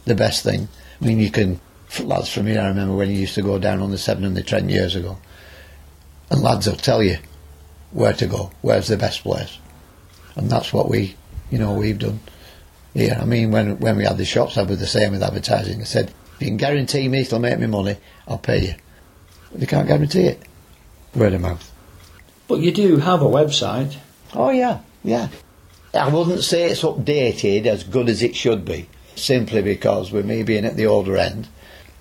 The 0.04 0.14
best 0.14 0.42
thing. 0.42 0.68
I 1.00 1.04
mean, 1.04 1.18
you 1.18 1.30
can, 1.30 1.60
lads 2.00 2.32
from 2.32 2.46
here, 2.46 2.60
I 2.60 2.68
remember 2.68 2.96
when 2.96 3.10
you 3.10 3.18
used 3.18 3.34
to 3.34 3.42
go 3.42 3.58
down 3.58 3.80
on 3.80 3.90
the 3.90 3.98
Severn 3.98 4.24
and 4.24 4.36
the 4.36 4.42
Trent 4.42 4.70
years 4.70 4.94
ago, 4.94 5.18
and 6.30 6.42
lads 6.42 6.66
will 6.66 6.76
tell 6.76 7.02
you 7.02 7.18
where 7.90 8.14
to 8.14 8.26
go, 8.26 8.50
where's 8.62 8.88
the 8.88 8.96
best 8.96 9.22
place. 9.22 9.58
And 10.36 10.50
that's 10.50 10.72
what 10.72 10.88
we, 10.88 11.16
you 11.52 11.58
know, 11.58 11.74
we've 11.74 11.98
done 11.98 12.18
here. 12.94 13.18
I 13.20 13.26
mean, 13.26 13.50
when 13.50 13.78
when 13.78 13.98
we 13.98 14.04
had 14.04 14.16
the 14.16 14.24
shops, 14.24 14.56
I 14.56 14.62
was 14.62 14.80
the 14.80 14.86
same 14.86 15.12
with 15.12 15.22
advertising. 15.22 15.82
I 15.82 15.84
said, 15.84 16.08
if 16.08 16.40
you 16.40 16.46
can 16.46 16.56
guarantee 16.56 17.06
me 17.08 17.20
it'll 17.20 17.38
make 17.38 17.58
me 17.58 17.66
money, 17.66 17.98
I'll 18.26 18.38
pay 18.38 18.66
you. 18.66 18.74
But 19.50 19.60
they 19.60 19.66
can't 19.66 19.86
guarantee 19.86 20.24
it. 20.24 20.42
Word 21.14 21.34
of 21.34 21.42
mouth. 21.42 21.70
But 22.48 22.60
you 22.60 22.72
do 22.72 22.96
have 22.96 23.20
a 23.20 23.26
website. 23.26 23.98
Oh 24.32 24.48
yeah, 24.48 24.80
yeah. 25.04 25.28
I 25.92 26.08
wouldn't 26.08 26.42
say 26.42 26.70
it's 26.70 26.80
updated 26.80 27.66
as 27.66 27.84
good 27.84 28.08
as 28.08 28.22
it 28.22 28.34
should 28.34 28.64
be, 28.64 28.88
simply 29.14 29.60
because 29.60 30.10
with 30.10 30.24
me 30.24 30.42
being 30.42 30.64
at 30.64 30.76
the 30.76 30.86
older 30.86 31.18
end, 31.18 31.48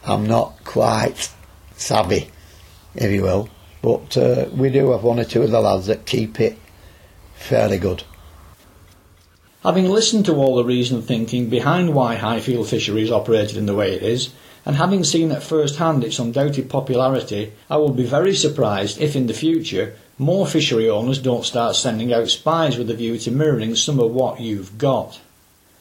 I'm 0.06 0.26
not 0.26 0.64
quite 0.64 1.30
savvy, 1.76 2.30
if 2.96 3.12
you 3.12 3.24
will. 3.24 3.50
But 3.82 4.16
uh, 4.16 4.46
we 4.54 4.70
do 4.70 4.92
have 4.92 5.04
one 5.04 5.20
or 5.20 5.26
two 5.26 5.42
of 5.42 5.52
the 5.52 5.60
lads 5.60 5.88
that 5.88 6.06
keep 6.06 6.40
it 6.40 6.58
fairly 7.36 7.80
good. 7.80 8.06
Having 9.63 9.89
listened 9.89 10.26
to 10.26 10.36
all 10.38 10.56
the 10.56 10.65
reason 10.65 10.97
and 10.97 11.06
thinking 11.06 11.47
behind 11.47 11.93
why 11.93 12.15
Highfield 12.15 12.67
Fisheries 12.67 13.12
operated 13.12 13.58
in 13.58 13.67
the 13.67 13.76
way 13.76 13.93
it 13.93 14.02
is, 14.02 14.30
and 14.65 14.76
having 14.76 15.04
seen 15.04 15.32
at 15.32 15.43
first 15.43 15.76
hand 15.76 16.04
its 16.04 16.17
undoubted 16.17 16.67
popularity, 16.67 17.54
I 17.69 17.78
will 17.78 17.93
be 17.93 18.04
very 18.04 18.34
surprised 18.34 19.00
if 19.00 19.15
in 19.15 19.28
the 19.28 19.36
future 19.36 19.93
more 20.17 20.47
fishery 20.47 20.89
owners 20.89 21.19
don't 21.19 21.45
start 21.45 21.76
sending 21.76 22.12
out 22.12 22.30
spies 22.30 22.76
with 22.76 22.89
a 22.89 22.95
view 22.95 23.19
to 23.19 23.30
mirroring 23.30 23.76
some 23.76 24.00
of 24.00 24.10
what 24.10 24.39
you've 24.39 24.80
got. 24.80 25.19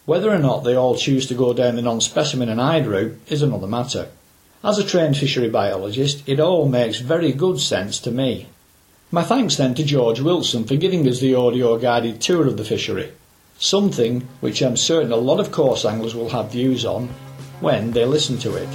Whether 0.04 0.30
or 0.30 0.38
not 0.38 0.62
they 0.62 0.74
all 0.74 0.94
choose 0.94 1.26
to 1.28 1.34
go 1.34 1.54
down 1.54 1.76
the 1.76 1.82
non-specimen 1.82 2.50
and 2.50 2.60
ide 2.60 2.86
route 2.86 3.18
is 3.28 3.40
another 3.40 3.66
matter. 3.66 4.08
As 4.62 4.76
a 4.76 4.84
trained 4.84 5.16
fishery 5.16 5.48
biologist, 5.48 6.22
it 6.26 6.38
all 6.38 6.68
makes 6.68 7.00
very 7.00 7.32
good 7.32 7.58
sense 7.60 7.98
to 8.00 8.10
me. 8.10 8.48
My 9.10 9.22
thanks 9.22 9.56
then 9.56 9.74
to 9.76 9.84
George 9.84 10.20
Wilson 10.20 10.64
for 10.64 10.76
giving 10.76 11.08
us 11.08 11.20
the 11.20 11.34
audio 11.34 11.78
guided 11.78 12.20
tour 12.20 12.46
of 12.46 12.58
the 12.58 12.64
fishery, 12.64 13.12
something 13.60 14.26
which 14.40 14.62
I'm 14.62 14.76
certain 14.76 15.12
a 15.12 15.16
lot 15.16 15.38
of 15.38 15.52
coarse 15.52 15.84
anglers 15.84 16.14
will 16.14 16.30
have 16.30 16.50
views 16.50 16.86
on 16.86 17.08
when 17.60 17.90
they 17.92 18.06
listen 18.06 18.38
to 18.38 18.56
it. 18.56 18.68